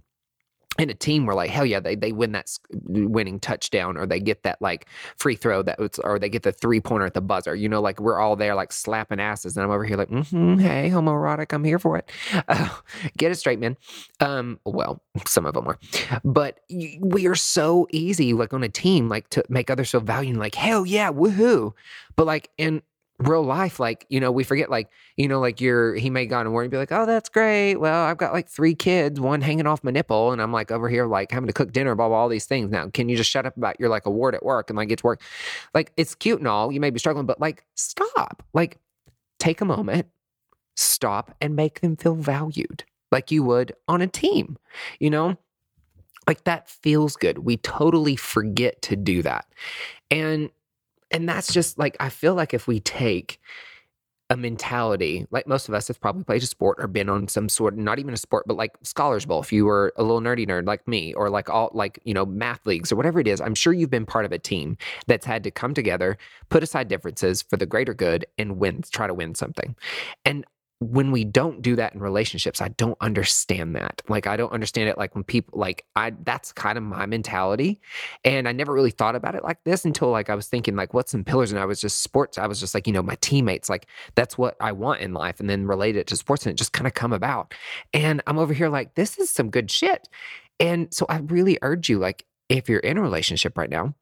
[0.77, 4.19] In a team, we're like, hell yeah, they they win that winning touchdown, or they
[4.19, 7.55] get that like free throw that or they get the three pointer at the buzzer.
[7.55, 10.57] You know, like we're all there like slapping asses, and I'm over here like, mm-hmm,
[10.57, 12.11] hey, homoerotic, I'm here for it.
[12.49, 12.67] Uh,
[13.17, 13.77] get it straight, man.
[14.19, 15.79] Um, well, some of them are.
[16.25, 20.35] but we are so easy, like on a team, like to make others feel valued,
[20.35, 21.71] like hell yeah, woohoo.
[22.17, 22.81] But like in
[23.19, 26.37] real life, like, you know, we forget, like, you know, like you're, he may go
[26.37, 27.75] on and work and be like, oh, that's great.
[27.75, 30.31] Well, I've got like three kids, one hanging off my nipple.
[30.31, 32.69] And I'm like over here, like having to cook dinner, blah, blah, all these things.
[32.69, 34.99] Now, can you just shut up about your like award at work and like get
[34.99, 35.21] to work?
[35.73, 36.71] Like, it's cute and all.
[36.71, 38.43] You may be struggling, but like, stop.
[38.53, 38.79] Like,
[39.39, 40.07] take a moment,
[40.75, 44.57] stop and make them feel valued like you would on a team,
[44.99, 45.37] you know?
[46.27, 47.39] Like that feels good.
[47.39, 49.45] We totally forget to do that.
[50.09, 50.49] And
[51.15, 53.39] and that's just like I feel like if we take
[54.29, 57.47] a mentality, like most of us have probably played a sport or been on some
[57.47, 60.45] sort, not even a sport, but like Scholars Bowl, if you were a little nerdy
[60.47, 63.39] nerd like me, or like all like, you know, math leagues or whatever it is,
[63.39, 66.17] I'm sure you've been part of a team that's had to come together,
[66.49, 69.73] put aside differences for the greater good and win, try to win something.
[70.25, 70.43] And
[70.79, 74.01] when we don't do that in relationships, I don't understand that.
[74.09, 74.97] Like, I don't understand it.
[74.97, 77.79] Like, when people, like, I, that's kind of my mentality.
[78.25, 80.93] And I never really thought about it like this until, like, I was thinking, like,
[80.93, 81.51] what's some pillars?
[81.51, 82.37] And I was just sports.
[82.37, 85.39] I was just like, you know, my teammates, like, that's what I want in life.
[85.39, 87.53] And then relate it to sports and it just kind of come about.
[87.93, 90.09] And I'm over here, like, this is some good shit.
[90.59, 93.95] And so I really urge you, like, if you're in a relationship right now,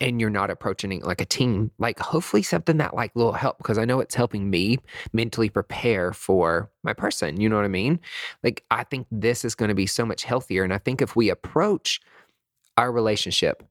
[0.00, 3.58] and you're not approaching it like a team, like hopefully something that like will help
[3.58, 4.78] because I know it's helping me
[5.12, 7.40] mentally prepare for my person.
[7.40, 8.00] You know what I mean?
[8.42, 10.64] Like I think this is going to be so much healthier.
[10.64, 12.00] And I think if we approach
[12.76, 13.62] our relationship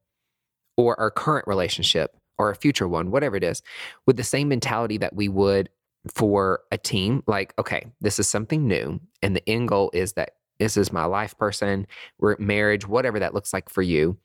[0.76, 3.62] or our current relationship or a future one, whatever it is,
[4.06, 5.68] with the same mentality that we would
[6.14, 9.00] for a team, like, okay, this is something new.
[9.22, 11.86] And the end goal is that this is my life person,
[12.18, 14.18] we're marriage, whatever that looks like for you.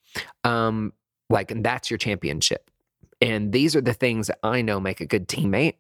[0.44, 0.94] Um,
[1.34, 2.70] like, and that's your championship.
[3.20, 5.76] And these are the things that I know make a good teammate.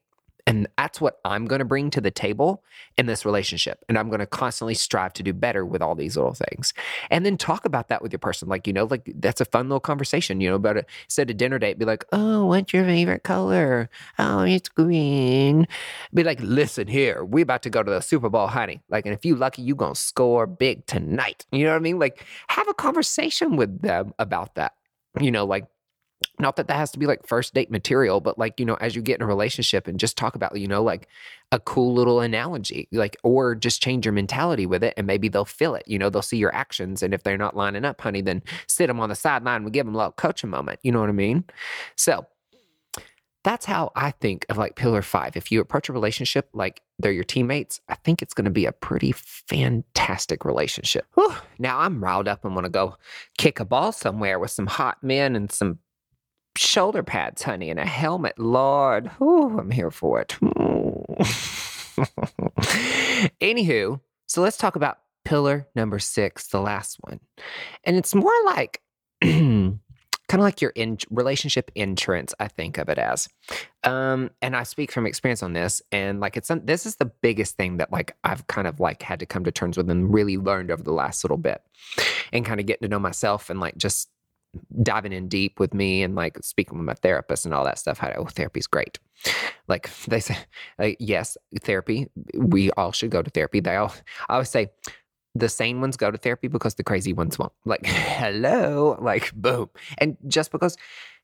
[0.46, 2.63] And that's what I'm going to bring to the table
[2.98, 3.86] in this relationship.
[3.88, 6.74] And I'm going to constantly strive to do better with all these little things.
[7.10, 8.50] And then talk about that with your person.
[8.50, 10.89] Like, you know, like that's a fun little conversation, you know, about it.
[11.06, 13.89] Instead of dinner date, be like, oh, what's your favorite color?
[14.20, 15.66] Oh, it's green.
[16.13, 18.82] Be like, listen here, we about to go to the Super Bowl, honey.
[18.89, 21.46] Like, and if you lucky, you going to score big tonight.
[21.54, 22.00] You know what I mean?
[22.00, 24.74] Like, have a conversation with them about that
[25.19, 25.65] you know, like
[26.39, 28.95] not that that has to be like first date material, but like, you know, as
[28.95, 31.08] you get in a relationship and just talk about, you know, like
[31.52, 35.45] a cool little analogy, like, or just change your mentality with it and maybe they'll
[35.45, 35.84] feel it.
[35.86, 37.04] You know, they'll see your actions.
[37.04, 39.86] And if they're not lining up, honey, then sit them on the sideline and give
[39.86, 40.80] them a little coaching moment.
[40.82, 41.43] You know what I mean?
[41.95, 42.26] So
[43.43, 45.36] that's how I think of like pillar five.
[45.36, 48.65] If you approach a relationship like they're your teammates, I think it's going to be
[48.65, 51.06] a pretty fantastic relationship.
[51.15, 51.34] Whew.
[51.60, 52.95] Now I'm riled up and want to go
[53.38, 55.79] kick a ball somewhere with some hot men and some
[56.56, 58.39] shoulder pads, honey, and a helmet.
[58.39, 60.38] Lord, Whew, I'm here for it.
[63.41, 67.19] Anywho, so let's talk about pillar number six, the last one.
[67.84, 68.82] And it's more like
[70.34, 73.30] kind of like your in relationship insurance i think of it as
[73.84, 77.56] um and i speak from experience on this and like it's this is the biggest
[77.56, 80.38] thing that like i've kind of like had to come to terms with and really
[80.38, 81.62] learned over the last little bit
[82.32, 84.10] and kind of getting to know myself and like just
[84.82, 87.98] diving in deep with me and like speaking with my therapist and all that stuff.
[87.98, 89.00] How oh, therapy's great.
[89.67, 90.38] Like they say,
[90.78, 92.08] like, yes, therapy.
[92.36, 93.60] We all should go to therapy.
[93.60, 93.93] They all.
[94.30, 94.67] I always say,
[95.36, 97.54] the sane ones go to therapy because the crazy ones won't.
[97.65, 99.69] Like, hello, like, boom.
[99.98, 100.78] And just because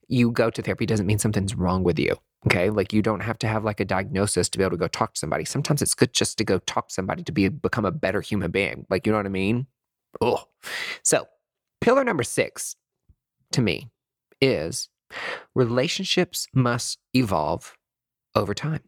[0.07, 2.15] you go to therapy doesn't mean something's wrong with you.
[2.47, 2.69] Okay.
[2.69, 5.13] Like, you don't have to have like a diagnosis to be able to go talk
[5.13, 5.45] to somebody.
[5.45, 8.49] Sometimes it's good just to go talk to somebody to be become a better human
[8.49, 8.85] being.
[8.89, 9.67] Like, you know what I mean?
[10.21, 10.45] Oh.
[11.03, 11.27] So,
[11.81, 12.75] pillar number six
[13.51, 13.89] to me
[14.41, 14.89] is
[15.55, 17.75] Relationships must evolve
[18.35, 18.81] over time.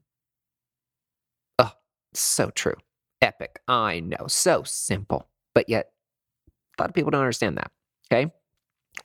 [1.60, 1.72] Oh,
[2.14, 2.76] so true.
[3.22, 3.60] Epic.
[3.72, 4.28] I know.
[4.28, 5.28] So simple.
[5.56, 5.92] But yet,
[6.78, 7.72] a lot of people don't understand that.
[8.12, 8.32] Okay.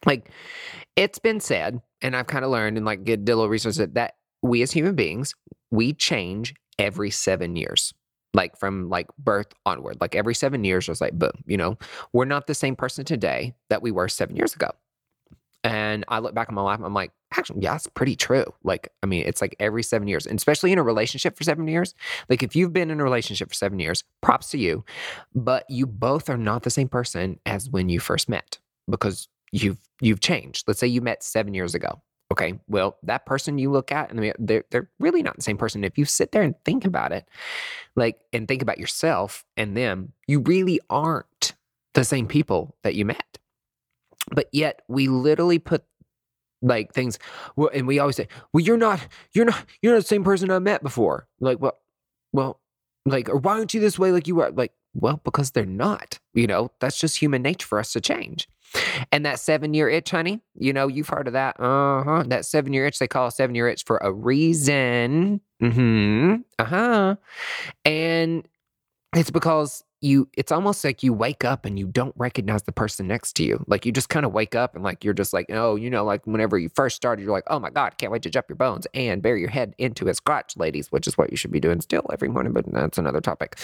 [0.04, 0.30] Like,
[0.96, 3.94] it's been said, and I've kind of learned and like get a little research that,
[3.94, 5.34] that we as human beings,
[5.70, 7.94] we change every seven years
[8.34, 11.78] like from like birth onward like every seven years was like boom you know
[12.12, 14.70] we're not the same person today that we were seven years ago
[15.64, 18.92] and i look back on my life i'm like actually yeah it's pretty true like
[19.02, 21.94] i mean it's like every seven years and especially in a relationship for seven years
[22.28, 24.84] like if you've been in a relationship for seven years props to you
[25.34, 29.78] but you both are not the same person as when you first met because you've
[30.00, 33.92] you've changed let's say you met seven years ago Okay, well, that person you look
[33.92, 35.84] at, and they're they're really not the same person.
[35.84, 37.28] If you sit there and think about it,
[37.94, 41.54] like and think about yourself and them, you really aren't
[41.94, 43.38] the same people that you met.
[44.32, 45.84] But yet, we literally put
[46.66, 47.18] like things,
[47.54, 50.50] well, and we always say, "Well, you're not, you're not, you're not the same person
[50.50, 51.78] I met before." Like, well,
[52.32, 52.60] well,
[53.04, 54.12] like, or why aren't you this way?
[54.12, 56.18] Like you were, like, well, because they're not.
[56.34, 58.48] You know, that's just human nature for us to change.
[59.12, 61.58] And that seven year itch, honey, you know, you've heard of that.
[61.60, 62.24] Uh huh.
[62.26, 65.40] That seven year itch, they call a seven year itch for a reason.
[65.62, 66.34] Mm hmm.
[66.58, 67.16] Uh huh.
[67.84, 68.46] And
[69.14, 73.06] it's because you it's almost like you wake up and you don't recognize the person
[73.06, 73.64] next to you.
[73.66, 76.04] Like you just kind of wake up and like you're just like, oh, you know,
[76.04, 78.56] like whenever you first started, you're like, oh my God, can't wait to jump your
[78.56, 81.60] bones and bury your head into his crotch, ladies, which is what you should be
[81.60, 83.58] doing still every morning, but that's another topic.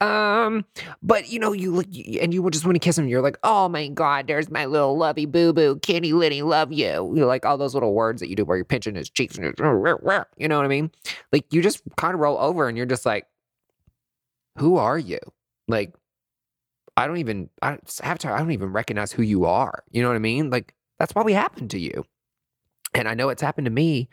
[0.00, 0.64] Um,
[1.02, 3.68] but you know, you look and you just want to kiss him, you're like, oh
[3.68, 7.12] my God, there's my little lovey boo boo, kitty litty, love you.
[7.14, 9.44] You're like all those little words that you do where you're pinching his cheeks and
[9.46, 10.90] you know what I mean?
[11.32, 13.26] Like you just kind of roll over and you're just like,
[14.58, 15.18] who are you?
[15.68, 15.94] Like,
[16.96, 19.84] I don't even, I have to, I don't even recognize who you are.
[19.90, 20.50] You know what I mean?
[20.50, 22.04] Like, that's probably happened to you.
[22.94, 24.08] And I know it's happened to me.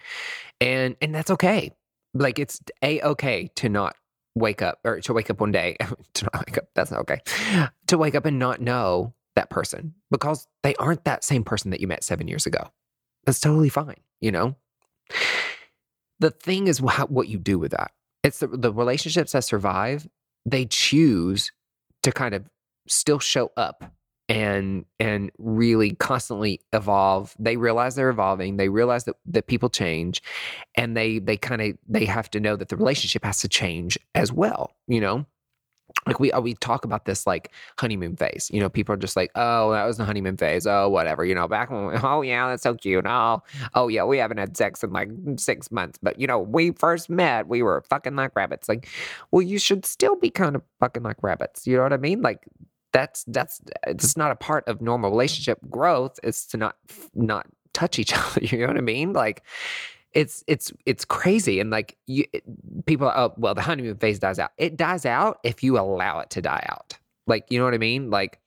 [0.60, 1.72] And, and that's okay.
[2.14, 3.96] Like, it's a okay to not
[4.36, 5.78] wake up or to wake up one day,
[6.16, 6.66] to not wake up.
[6.76, 7.20] That's not okay.
[7.88, 11.80] To wake up and not know that person because they aren't that same person that
[11.80, 12.70] you met seven years ago.
[13.26, 14.02] That's totally fine.
[14.20, 14.56] You know,
[16.20, 17.92] the thing is what you do with that.
[18.24, 20.08] It's the, the relationships that survive
[20.46, 21.52] they choose
[22.04, 22.46] to kind of
[22.88, 23.84] still show up
[24.30, 27.36] and and really constantly evolve.
[27.40, 28.58] They realize they're evolving.
[28.58, 30.22] They realize that, that people change
[30.76, 33.98] and they they kind of they have to know that the relationship has to change
[34.16, 35.26] as well you know
[36.06, 38.50] like we uh, we talk about this like honeymoon phase.
[38.54, 40.68] You know, people are just like, oh, that was the honeymoon phase.
[40.68, 41.26] Oh, whatever.
[41.26, 43.06] You know, back when, we, oh yeah, that's so cute.
[43.08, 43.42] Oh,
[43.74, 47.10] oh yeah, we haven't had sex in like six months, but you know, we first
[47.10, 48.70] met, we were fucking like rabbits.
[48.70, 48.88] Like,
[49.32, 51.66] well, you should still be kind of fucking like rabbits.
[51.68, 52.22] You know what I mean?
[52.22, 52.46] Like,
[52.92, 56.20] that's that's it's not a part of normal relationship growth.
[56.24, 56.78] It's to not
[57.14, 58.42] not touch each other.
[58.42, 59.14] You know what I mean?
[59.14, 59.44] Like,
[60.14, 62.26] it's it's it's crazy and like you
[62.86, 64.52] people oh well the honeymoon phase dies out.
[64.58, 66.98] It dies out if you allow it to die out.
[67.26, 68.10] Like you know what i mean?
[68.10, 68.40] Like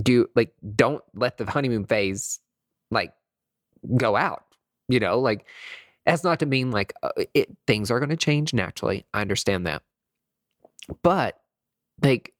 [0.00, 2.40] do like don't let the honeymoon phase
[2.90, 3.12] like
[3.96, 4.46] go out
[4.88, 5.18] you know?
[5.18, 5.46] Like
[6.04, 9.04] that's not to mean like uh, it things are going to change naturally.
[9.12, 9.82] I understand that.
[11.02, 11.38] But
[12.02, 12.32] like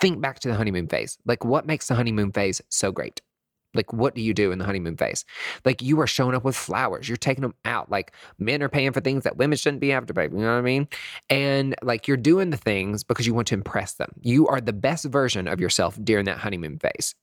[0.00, 1.18] think back to the honeymoon phase.
[1.24, 3.20] Like what makes the honeymoon phase so great
[3.78, 5.24] like, what do you do in the honeymoon phase?
[5.64, 7.08] Like, you are showing up with flowers.
[7.08, 7.90] You're taking them out.
[7.90, 10.24] Like, men are paying for things that women shouldn't be to pay.
[10.24, 10.88] You know what I mean?
[11.30, 14.10] And like, you're doing the things because you want to impress them.
[14.20, 17.14] You are the best version of yourself during that honeymoon phase.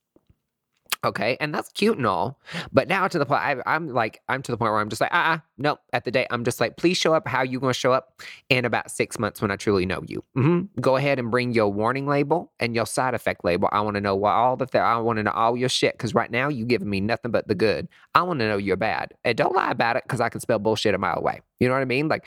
[1.04, 1.38] Okay.
[1.40, 2.40] And that's cute and all.
[2.72, 5.02] But now to the point, I, am like, I'm to the point where I'm just
[5.02, 5.80] like, ah, uh-uh, nope.
[5.94, 8.66] At the day, I'm just like, please show up how you to show up in
[8.66, 10.24] about six months when I truly know you.
[10.38, 10.80] Mm-hmm.
[10.82, 13.70] Go ahead and bring your warning label and your side effect label.
[13.72, 15.98] I want to know all the, th- I want to know all your shit.
[15.98, 17.88] Cause right now you giving me nothing but the good.
[18.14, 19.14] I want to know you're bad.
[19.24, 21.42] And don't lie about it because I can spell bullshit a mile away.
[21.60, 22.08] You know what I mean?
[22.08, 22.26] Like,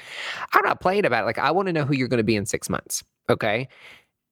[0.53, 1.27] I'm not playing about it.
[1.27, 3.05] Like, I want to know who you're to be in six months.
[3.29, 3.69] Okay.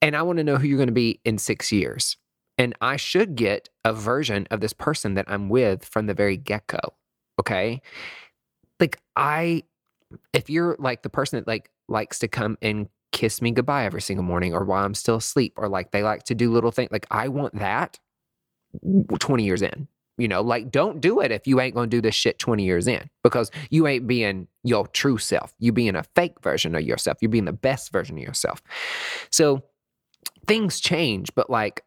[0.02, 2.16] And I want to know who you're to be in six years.
[2.58, 6.36] And I should get a version of this person that I'm with from the very
[6.36, 6.78] get go.
[7.38, 7.82] Okay.
[8.80, 9.62] Like, I,
[10.32, 14.02] if you're like the person that like likes to come and kiss me goodbye every
[14.02, 16.90] single morning or while I'm still asleep, or like they like to do little things,
[16.90, 17.98] like I want that
[19.18, 19.88] 20 years in.
[20.18, 22.86] You know, like don't do it if you ain't gonna do this shit 20 years
[22.86, 25.52] in because you ain't being your true self.
[25.58, 27.18] You being a fake version of yourself.
[27.20, 28.62] You're being the best version of yourself.
[29.30, 29.62] So
[30.46, 31.82] things change, but like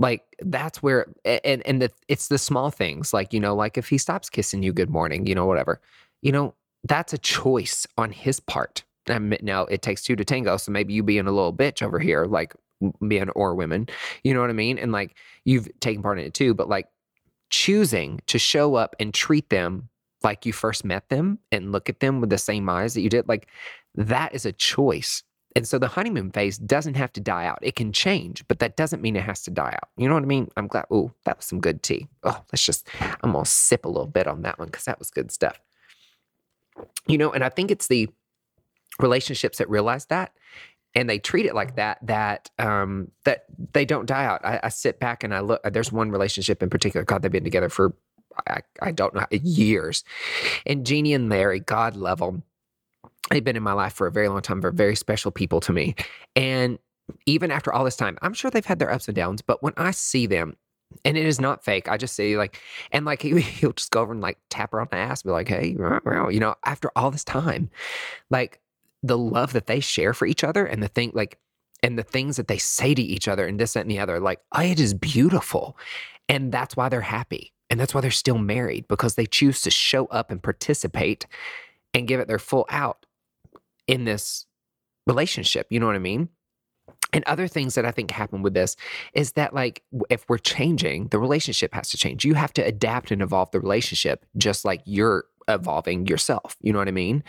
[0.00, 3.88] like that's where and and the, it's the small things like you know like if
[3.88, 5.80] he stops kissing you good morning you know whatever
[6.22, 10.56] you know that's a choice on his part and now it takes two to tango
[10.56, 12.54] so maybe you being a little bitch over here like
[13.00, 13.86] men or women
[14.24, 16.88] you know what i mean and like you've taken part in it too but like
[17.50, 19.90] choosing to show up and treat them
[20.22, 23.08] like you first met them and look at them with the same eyes that you
[23.08, 23.48] did, like
[23.94, 25.22] that is a choice.
[25.56, 27.58] And so the honeymoon phase doesn't have to die out.
[27.60, 29.90] It can change, but that doesn't mean it has to die out.
[29.96, 30.48] You know what I mean?
[30.56, 30.86] I'm glad.
[30.90, 32.06] Oh, that was some good tea.
[32.22, 32.88] Oh, let's just,
[33.22, 35.60] I'm going to sip a little bit on that one because that was good stuff.
[37.06, 38.08] You know, and I think it's the
[39.00, 40.32] relationships that realize that
[40.94, 44.68] and they treat it like that that um that they don't die out I, I,
[44.68, 47.94] sit back and i look there's one relationship in particular god they've been together for
[48.46, 50.04] I, I don't know years
[50.66, 52.42] and jeannie and larry god level
[53.30, 55.72] they've been in my life for a very long time they're very special people to
[55.72, 55.94] me
[56.36, 56.78] and
[57.26, 59.72] even after all this time i'm sure they've had their ups and downs but when
[59.76, 60.56] i see them
[61.04, 61.88] and it is not fake.
[61.88, 62.60] I just see like,
[62.92, 65.30] and like he, he'll just go over and like tap her on the ass, be
[65.30, 67.70] like, "Hey, you know." After all this time,
[68.28, 68.60] like
[69.02, 71.38] the love that they share for each other and the thing like
[71.82, 74.20] and the things that they say to each other and this that, and the other
[74.20, 75.76] like oh, it is beautiful
[76.28, 79.70] and that's why they're happy and that's why they're still married because they choose to
[79.70, 81.26] show up and participate
[81.94, 83.06] and give it their full out
[83.90, 84.46] in this
[85.06, 86.28] relationship you know what i mean
[87.12, 88.76] and other things that I think happen with this
[89.14, 92.24] is that, like, if we're changing, the relationship has to change.
[92.24, 96.56] You have to adapt and evolve the relationship just like you're evolving yourself.
[96.60, 97.22] You know what I mean?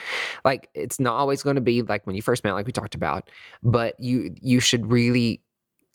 [0.46, 2.96] Like it's not always going to be like when you first met, like we talked
[2.96, 3.30] about,
[3.64, 5.42] but you you should really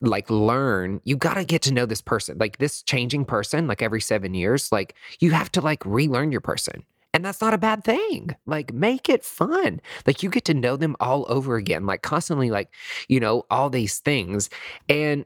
[0.03, 3.81] like learn you got to get to know this person like this changing person like
[3.81, 6.85] every seven years like you have to like relearn your person
[7.17, 8.37] and that's not a bad thing.
[8.45, 9.81] Like, make it fun.
[10.07, 12.69] Like, you get to know them all over again, like, constantly, like,
[13.09, 14.51] you know, all these things.
[14.87, 15.25] And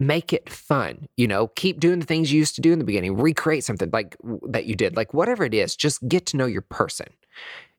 [0.00, 2.84] make it fun you know keep doing the things you used to do in the
[2.84, 6.46] beginning recreate something like that you did like whatever it is just get to know
[6.46, 7.06] your person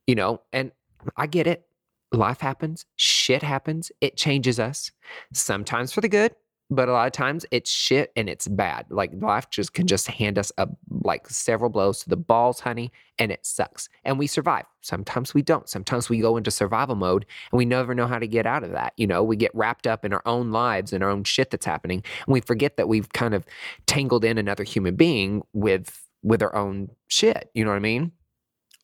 [0.07, 0.71] you know and
[1.17, 1.67] i get it
[2.13, 4.91] life happens shit happens it changes us
[5.33, 6.33] sometimes for the good
[6.69, 8.85] but a lot of times it's shit and it's bad.
[8.89, 9.87] Like life just can mm-hmm.
[9.87, 10.67] just hand us a
[11.01, 13.89] like several blows to the balls, honey, and it sucks.
[14.05, 14.65] And we survive.
[14.81, 15.67] Sometimes we don't.
[15.67, 18.71] Sometimes we go into survival mode and we never know how to get out of
[18.71, 18.93] that.
[18.97, 21.65] You know, we get wrapped up in our own lives and our own shit that's
[21.65, 23.45] happening, and we forget that we've kind of
[23.87, 27.49] tangled in another human being with with our own shit.
[27.53, 28.11] You know what I mean?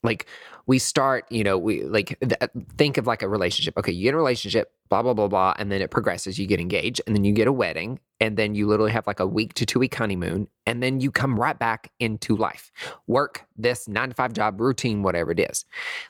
[0.06, 0.28] Like
[0.68, 3.78] we start, you know, we like th- think of like a relationship.
[3.78, 6.40] Okay, you get a relationship, blah blah blah blah, and then it progresses.
[6.40, 9.20] You get engaged, and then you get a wedding, and then you literally have like
[9.20, 12.72] a week to two week honeymoon, and then you come right back into life,
[13.06, 15.66] work this nine to five job routine, whatever it is.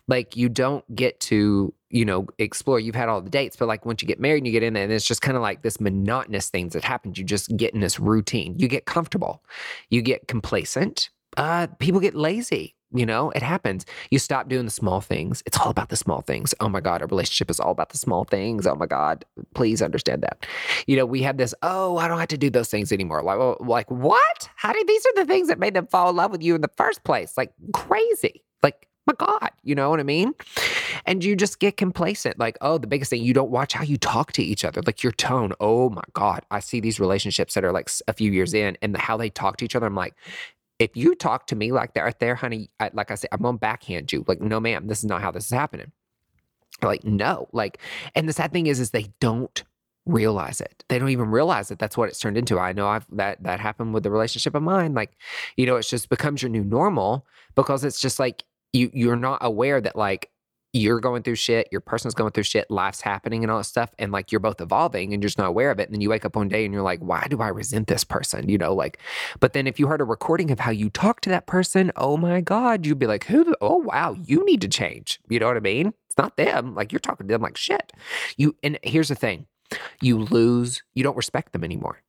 [0.07, 2.79] Like you don't get to you know explore.
[2.79, 4.73] You've had all the dates, but like once you get married and you get in
[4.73, 7.17] there, and it's just kind of like this monotonous things that happens.
[7.17, 8.55] You just get in this routine.
[8.57, 9.43] You get comfortable,
[9.89, 11.09] you get complacent.
[11.37, 13.85] Uh, people get lazy you know, it happens.
[14.09, 15.43] You stop doing the small things.
[15.45, 16.53] It's all about the small things.
[16.59, 18.65] Oh my God, a relationship is all about the small things.
[18.65, 20.45] Oh my God, please understand that.
[20.87, 23.21] You know, we have this, oh, I don't have to do those things anymore.
[23.21, 24.49] Like, like what?
[24.55, 26.61] How did these are the things that made them fall in love with you in
[26.61, 27.37] the first place?
[27.37, 28.43] Like crazy.
[28.63, 30.33] Like, my God, you know what I mean?
[31.05, 32.39] And you just get complacent.
[32.39, 35.03] Like, oh, the biggest thing, you don't watch how you talk to each other, like
[35.03, 35.53] your tone.
[35.59, 36.43] Oh my God.
[36.49, 39.57] I see these relationships that are like a few years in and how they talk
[39.57, 39.85] to each other.
[39.85, 40.15] I'm like,
[40.79, 43.41] if you talk to me like that right there, honey, I, like I said, I'm
[43.41, 44.25] gonna backhand you.
[44.27, 45.91] Like, no, ma'am, this is not how this is happening.
[46.81, 47.79] Like, no, like,
[48.15, 49.63] and the sad thing is, is they don't
[50.05, 50.83] realize it.
[50.87, 52.59] They don't even realize that that's what it's turned into.
[52.59, 54.93] I know I've that that happened with the relationship of mine.
[54.93, 55.17] Like,
[55.57, 59.39] you know, it's just becomes your new normal because it's just like you you're not
[59.41, 60.29] aware that like
[60.75, 63.91] you're going through shit, your person's going through shit, life's happening and all that stuff.
[63.97, 65.87] And like you're both evolving and you're just not aware of it.
[65.87, 68.03] And then you wake up one day and you're like, why do I resent this
[68.03, 68.49] person?
[68.49, 68.99] You know, like,
[69.39, 72.17] but then if you heard a recording of how you talk to that person, oh
[72.17, 73.55] my God, you'd be like, who?
[73.61, 75.19] Oh, wow, you need to change.
[75.29, 75.93] You know what I mean?
[76.09, 76.75] It's not them.
[76.75, 77.93] Like you're talking to them like shit.
[78.35, 79.47] You, and here's the thing
[80.01, 82.01] you lose, you don't respect them anymore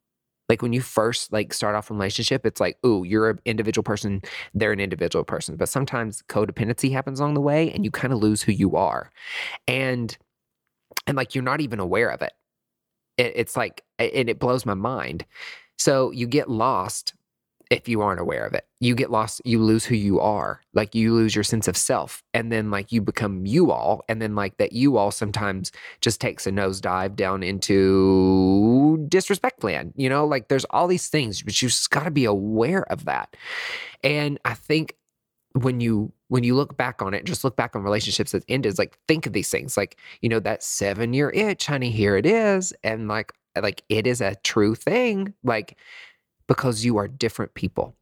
[0.48, 3.82] like when you first like start off a relationship it's like ooh you're an individual
[3.82, 4.20] person
[4.54, 8.20] they're an individual person but sometimes codependency happens along the way and you kind of
[8.20, 9.10] lose who you are
[9.66, 10.16] and
[11.06, 12.32] and like you're not even aware of it,
[13.16, 15.24] it it's like and it blows my mind
[15.78, 17.14] so you get lost
[17.70, 18.66] if you aren't aware of it.
[18.80, 20.60] You get lost, you lose who you are.
[20.72, 22.22] Like you lose your sense of self.
[22.32, 24.04] And then like you become you all.
[24.08, 29.92] And then like that you all sometimes just takes a nosedive down into disrespect land.
[29.96, 33.36] You know, like there's all these things, but you just gotta be aware of that.
[34.02, 34.96] And I think
[35.52, 38.78] when you when you look back on it, just look back on relationships that ended,
[38.78, 39.76] like think of these things.
[39.76, 42.72] Like, you know, that seven year itch, honey, here it is.
[42.82, 45.34] And like like it is a true thing.
[45.44, 45.78] Like
[46.46, 47.96] because you are different people.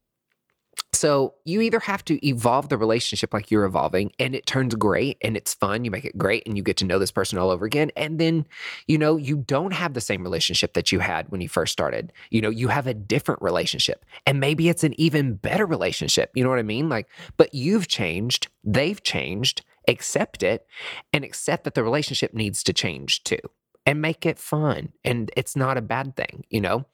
[0.94, 5.18] So you either have to evolve the relationship like you're evolving and it turns great
[5.22, 7.50] and it's fun, you make it great and you get to know this person all
[7.50, 7.90] over again.
[7.96, 8.46] And then,
[8.86, 12.12] you know, you don't have the same relationship that you had when you first started.
[12.30, 16.30] You know, you have a different relationship and maybe it's an even better relationship.
[16.34, 16.88] You know what I mean?
[16.88, 20.66] Like, but you've changed, they've changed, accept it
[21.12, 23.40] and accept that the relationship needs to change too
[23.84, 24.92] and make it fun.
[25.04, 26.86] And it's not a bad thing, you know?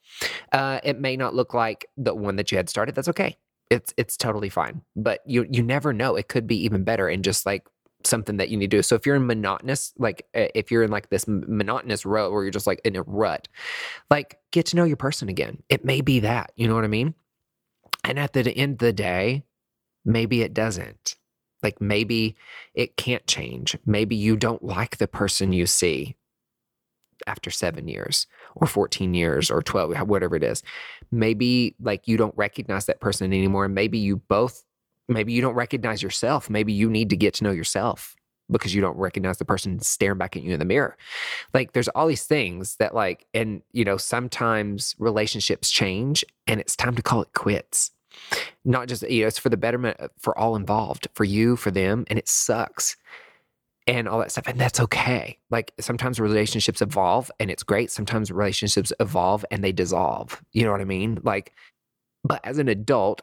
[0.52, 2.94] Uh, it may not look like the one that you had started.
[2.94, 3.36] That's okay
[3.70, 4.82] it's it's totally fine.
[4.96, 6.16] But you you never know.
[6.16, 7.66] It could be even better and just like
[8.04, 8.82] something that you need to do.
[8.82, 12.42] So if you're in monotonous, like eh, if you're in like this monotonous rut where
[12.42, 13.48] you're just like in a rut,
[14.10, 15.62] like get to know your person again.
[15.68, 17.14] It may be that, you know what I mean?
[18.04, 19.44] And at the end of the day,
[20.04, 21.16] maybe it doesn't.
[21.62, 22.36] Like maybe
[22.74, 23.76] it can't change.
[23.84, 26.16] Maybe you don't like the person you see
[27.26, 28.26] after seven years
[28.56, 30.62] or 14 years or 12, whatever it is.
[31.10, 33.68] Maybe like you don't recognize that person anymore.
[33.68, 34.64] Maybe you both,
[35.08, 36.50] maybe you don't recognize yourself.
[36.50, 38.16] Maybe you need to get to know yourself
[38.50, 40.96] because you don't recognize the person staring back at you in the mirror.
[41.54, 46.76] Like there's all these things that like, and you know, sometimes relationships change and it's
[46.76, 47.92] time to call it quits.
[48.64, 51.70] Not just, you know, it's for the betterment uh, for all involved, for you, for
[51.70, 52.96] them, and it sucks
[53.96, 54.46] and all that stuff.
[54.46, 55.38] And that's okay.
[55.50, 57.90] Like sometimes relationships evolve and it's great.
[57.90, 60.42] Sometimes relationships evolve and they dissolve.
[60.52, 61.18] You know what I mean?
[61.22, 61.52] Like,
[62.24, 63.22] but as an adult,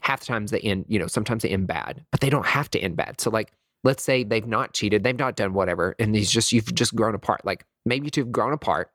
[0.00, 2.70] half the times they end, you know, sometimes they end bad, but they don't have
[2.70, 3.20] to end bad.
[3.20, 3.52] So, like,
[3.82, 7.14] let's say they've not cheated, they've not done whatever, and these just, you've just grown
[7.14, 7.44] apart.
[7.44, 8.90] Like, maybe you two have grown apart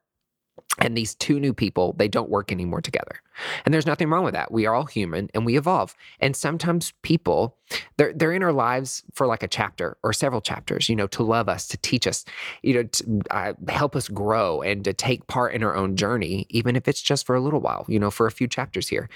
[0.80, 3.22] and these two new people they don't work anymore together.
[3.66, 4.51] And there's nothing wrong with that.
[4.51, 5.95] We are all human and we evolve.
[6.20, 7.55] And sometimes people
[7.97, 11.22] they're they're in our lives for like a chapter or several chapters you know to
[11.22, 12.26] love us to teach us
[12.64, 16.47] you know to uh, help us grow and to take part in our own journey
[16.49, 19.07] even if it's just for a little while you know for a few chapters here.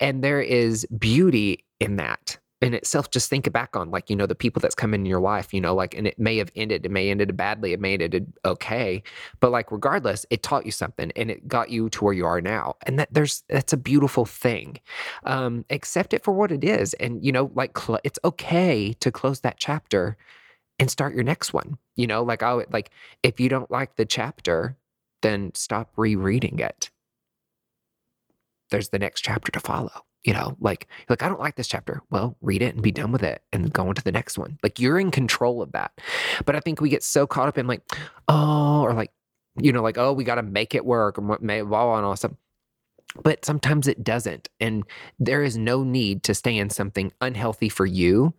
[0.00, 4.26] And there is beauty in that in itself just think back on like you know
[4.26, 6.84] the people that's come in your life you know like and it may have ended
[6.84, 9.02] it may ended badly it may ended okay
[9.40, 12.40] but like regardless it taught you something and it got you to where you are
[12.40, 14.78] now and that there's that's a beautiful thing
[15.24, 19.12] um accept it for what it is and you know like cl- it's okay to
[19.12, 20.16] close that chapter
[20.78, 22.90] and start your next one you know like would like
[23.22, 24.76] if you don't like the chapter
[25.24, 26.90] then stop rereading it.
[28.70, 32.02] There's the next chapter to follow you know, like, like, I don't like this chapter.
[32.10, 34.58] Well, read it and be done with it and go on to the next one.
[34.62, 35.92] Like, you're in control of that.
[36.46, 37.82] But I think we get so caught up in like,
[38.28, 39.10] oh, or like,
[39.56, 41.96] you know, like, oh, we got to make it work and what may, blah, blah,
[41.98, 42.32] and all stuff.
[43.22, 44.48] But sometimes it doesn't.
[44.60, 44.84] And
[45.18, 48.34] there is no need to stay in something unhealthy for you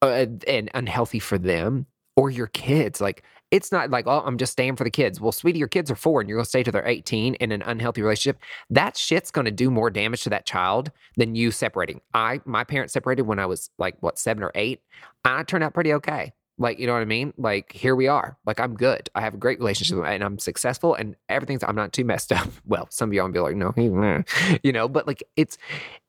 [0.00, 3.00] uh, and unhealthy for them or your kids.
[3.00, 5.20] Like, it's not like, oh, I'm just staying for the kids.
[5.20, 7.52] Well, sweetie, your kids are four and you're going to stay till they're 18 in
[7.52, 8.40] an unhealthy relationship.
[8.70, 12.00] That shit's going to do more damage to that child than you separating.
[12.14, 14.82] I, my parents separated when I was like, what, seven or eight.
[15.24, 16.32] I turned out pretty okay.
[16.58, 17.32] Like, you know what I mean?
[17.38, 18.36] Like, here we are.
[18.44, 19.08] Like, I'm good.
[19.14, 22.48] I have a great relationship and I'm successful and everything's, I'm not too messed up.
[22.66, 23.72] Well, some of y'all will be like, no,
[24.62, 25.56] you know, but like, it's,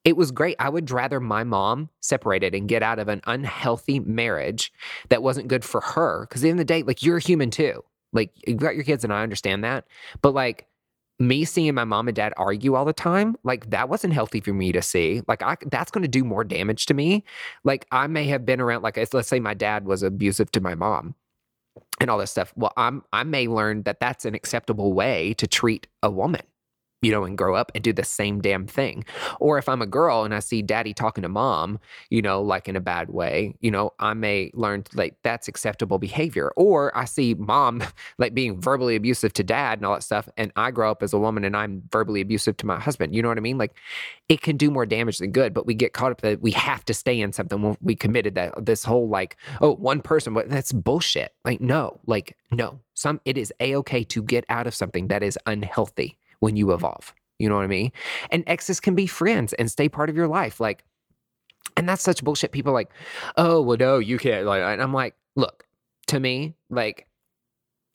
[0.04, 0.56] it was great.
[0.60, 4.74] I would rather my mom separated and get out of an unhealthy marriage
[5.10, 6.26] that wasn't good for her.
[6.28, 7.84] Cause at the end of the day, like, you're human too.
[8.12, 9.86] Like, you've got your kids and I understand that.
[10.22, 10.69] But like,
[11.20, 14.54] me seeing my mom and dad argue all the time, like that wasn't healthy for
[14.54, 15.22] me to see.
[15.28, 17.24] Like I, that's going to do more damage to me.
[17.64, 20.76] Like I may have been around, like let's say my dad was abusive to my
[20.76, 21.16] mom
[22.00, 22.54] and all this stuff.
[22.56, 26.42] Well, I'm, I may learn that that's an acceptable way to treat a woman
[27.02, 29.06] you know, and grow up and do the same damn thing.
[29.40, 31.80] Or if I'm a girl and I see daddy talking to mom,
[32.10, 35.98] you know, like in a bad way, you know, I may learn like that's acceptable
[35.98, 36.52] behavior.
[36.56, 37.84] Or I see mom
[38.18, 40.28] like being verbally abusive to dad and all that stuff.
[40.38, 43.16] And I grow up as a woman and I'm verbally abusive to my husband.
[43.16, 43.58] You know what I mean?
[43.58, 43.76] Like
[44.28, 46.84] it can do more damage than good, but we get caught up that we have
[46.86, 50.50] to stay in something when we committed that this whole like, oh, one person, but
[50.50, 51.34] that's bullshit.
[51.46, 52.80] Like, no, like, no.
[52.94, 56.72] Some it is a okay to get out of something that is unhealthy when you
[56.72, 57.14] evolve.
[57.40, 57.92] You know what I mean?
[58.32, 60.60] And exes can be friends and stay part of your life.
[60.60, 60.84] Like,
[61.78, 62.52] and that's such bullshit.
[62.52, 62.90] People like,
[63.38, 64.46] oh, well, no, you can't.
[64.46, 65.66] Like, and I'm like, look,
[66.08, 67.08] to me, like,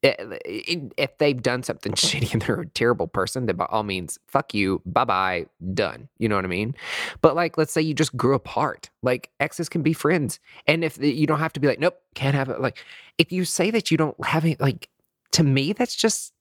[0.02, 3.82] eh, eh, if they've done something shitty and they're a terrible person, then by all
[3.82, 6.08] means, fuck you, bye bye, done.
[6.18, 6.74] You know what I mean?
[7.20, 8.88] But like, let's say you just grew apart.
[9.02, 12.34] Like, exes can be friends, and if you don't have to be like, nope, can't
[12.34, 12.60] have it.
[12.60, 12.82] Like,
[13.18, 14.88] if you say that you don't have it, like,
[15.32, 16.32] to me, that's just,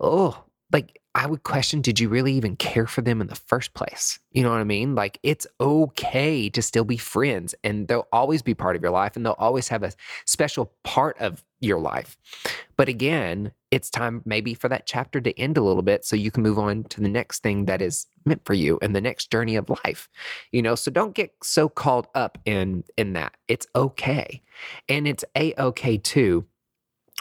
[0.00, 3.72] oh, like I would question did you really even care for them in the first
[3.72, 4.18] place?
[4.32, 4.94] You know what I mean?
[4.94, 9.16] Like it's okay to still be friends and they'll always be part of your life
[9.16, 9.92] and they'll always have a
[10.26, 12.18] special part of your life.
[12.76, 16.30] But again, it's time maybe for that chapter to end a little bit so you
[16.30, 19.30] can move on to the next thing that is meant for you and the next
[19.30, 20.10] journey of life.
[20.52, 23.34] You know, so don't get so caught up in in that.
[23.48, 24.42] It's okay.
[24.88, 26.46] And it's a okay too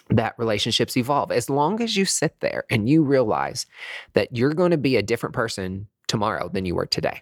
[0.09, 1.31] that relationships evolve.
[1.31, 3.65] As long as you sit there and you realize
[4.13, 7.21] that you're going to be a different person tomorrow than you were today,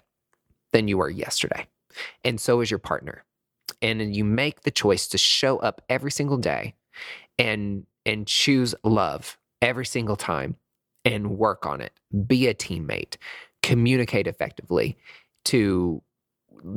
[0.71, 1.65] than you were yesterday.
[2.23, 3.23] And so is your partner.
[3.81, 6.73] And you make the choice to show up every single day
[7.37, 10.55] and and choose love every single time
[11.05, 11.93] and work on it.
[12.27, 13.15] Be a teammate,
[13.61, 14.97] communicate effectively
[15.45, 16.01] to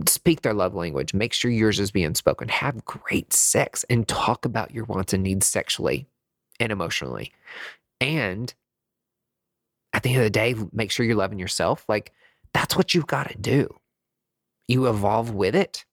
[0.09, 4.45] speak their love language, make sure yours is being spoken, have great sex, and talk
[4.45, 6.07] about your wants and needs sexually
[6.59, 7.33] and emotionally.
[8.01, 8.53] And
[9.93, 11.85] at the end of the day, make sure you're loving yourself.
[11.89, 12.13] Like
[12.53, 13.69] that's what you've got to do.
[14.69, 15.85] You evolve with it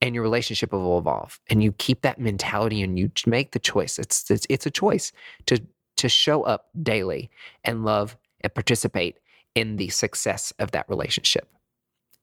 [0.00, 3.98] and your relationship will evolve and you keep that mentality and you make the choice
[3.98, 5.12] it's it's, it's a choice
[5.46, 5.60] to
[5.96, 7.30] to show up daily
[7.64, 9.18] and love and participate
[9.54, 11.48] in the success of that relationship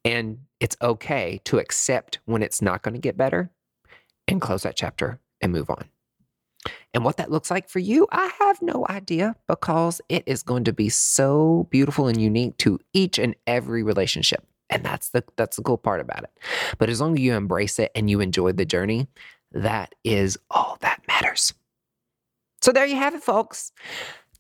[0.06, 3.52] and it's okay to accept when it's not going to get better
[4.28, 5.90] and close that chapter and move on
[6.94, 10.64] and what that looks like for you, I have no idea because it is going
[10.66, 14.46] to be so beautiful and unique to each and every relationship.
[14.70, 16.32] And that's the that's the cool part about it.
[16.78, 19.08] But as long as you embrace it and you enjoy the journey,
[19.52, 21.54] that is all that matters.
[22.62, 23.72] So there you have it, folks.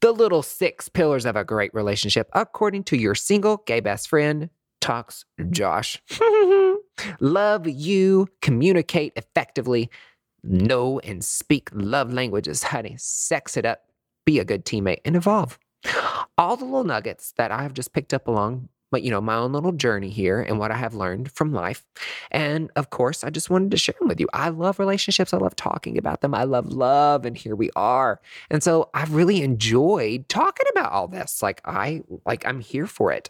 [0.02, 4.50] The little six pillars of a great relationship, according to your single gay best friend,
[4.82, 6.02] Talks Josh.
[7.20, 9.90] Love you, communicate effectively,
[10.44, 12.96] know and speak love languages, honey.
[12.98, 13.82] Sex it up,
[14.26, 15.58] be a good teammate, and evolve.
[16.38, 18.70] All the little nuggets that I have just picked up along
[19.04, 21.84] you know, my own little journey here and what I have learned from life.
[22.32, 24.28] And of course, I just wanted to share them with you.
[24.34, 25.34] I love relationships.
[25.34, 26.34] I love talking about them.
[26.34, 27.26] I love love.
[27.26, 28.22] And here we are.
[28.50, 31.42] And so I've really enjoyed talking about all this.
[31.42, 33.30] Like I like I'm here for it.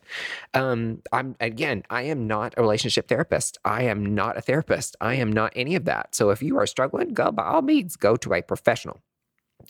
[0.53, 3.57] Um, I'm again, I am not a relationship therapist.
[3.65, 4.95] I am not a therapist.
[5.01, 6.15] I am not any of that.
[6.15, 9.01] So if you are struggling, go by all means, go to a professional.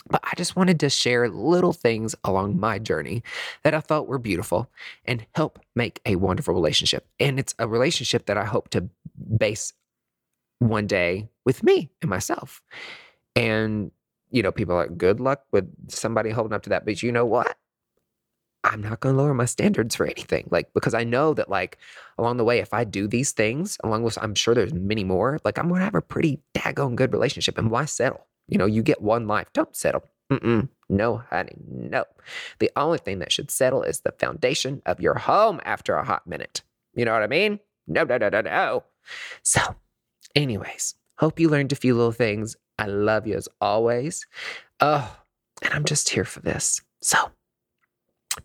[0.09, 3.23] But I just wanted to share little things along my journey
[3.63, 4.69] that I thought were beautiful
[5.05, 7.07] and help make a wonderful relationship.
[7.19, 8.87] And it's a relationship that I hope to
[9.37, 9.73] base
[10.59, 12.61] one day with me and myself.
[13.35, 13.91] And,
[14.31, 16.85] you know, people are like, good luck with somebody holding up to that.
[16.85, 17.57] But you know what?
[18.63, 20.47] I'm not going to lower my standards for anything.
[20.49, 21.77] Like, because I know that, like,
[22.17, 25.39] along the way, if I do these things, along with, I'm sure there's many more,
[25.45, 27.59] like, I'm going to have a pretty daggone good relationship.
[27.59, 28.25] And why settle?
[28.47, 29.47] You know, you get one life.
[29.53, 30.03] Don't settle.
[30.31, 30.69] Mm-mm.
[30.89, 32.05] No, honey, no.
[32.59, 36.27] The only thing that should settle is the foundation of your home after a hot
[36.27, 36.61] minute.
[36.95, 37.59] You know what I mean?
[37.87, 38.83] No, no, no, no, no.
[39.43, 39.61] So,
[40.35, 42.55] anyways, hope you learned a few little things.
[42.77, 44.25] I love you as always.
[44.79, 45.17] Oh,
[45.61, 46.81] and I'm just here for this.
[47.01, 47.17] So,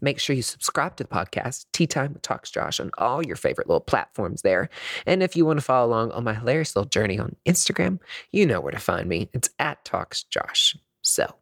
[0.01, 3.37] Make sure you subscribe to the podcast, Tea Time with Talks Josh, on all your
[3.37, 4.69] favorite little platforms there.
[5.07, 7.99] And if you want to follow along on my hilarious little journey on Instagram,
[8.31, 9.29] you know where to find me.
[9.33, 10.77] It's at Talks Josh.
[11.03, 11.35] So,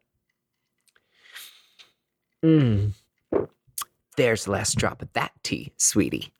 [2.43, 2.93] mm,
[4.17, 6.33] there's the last drop of that tea, sweetie.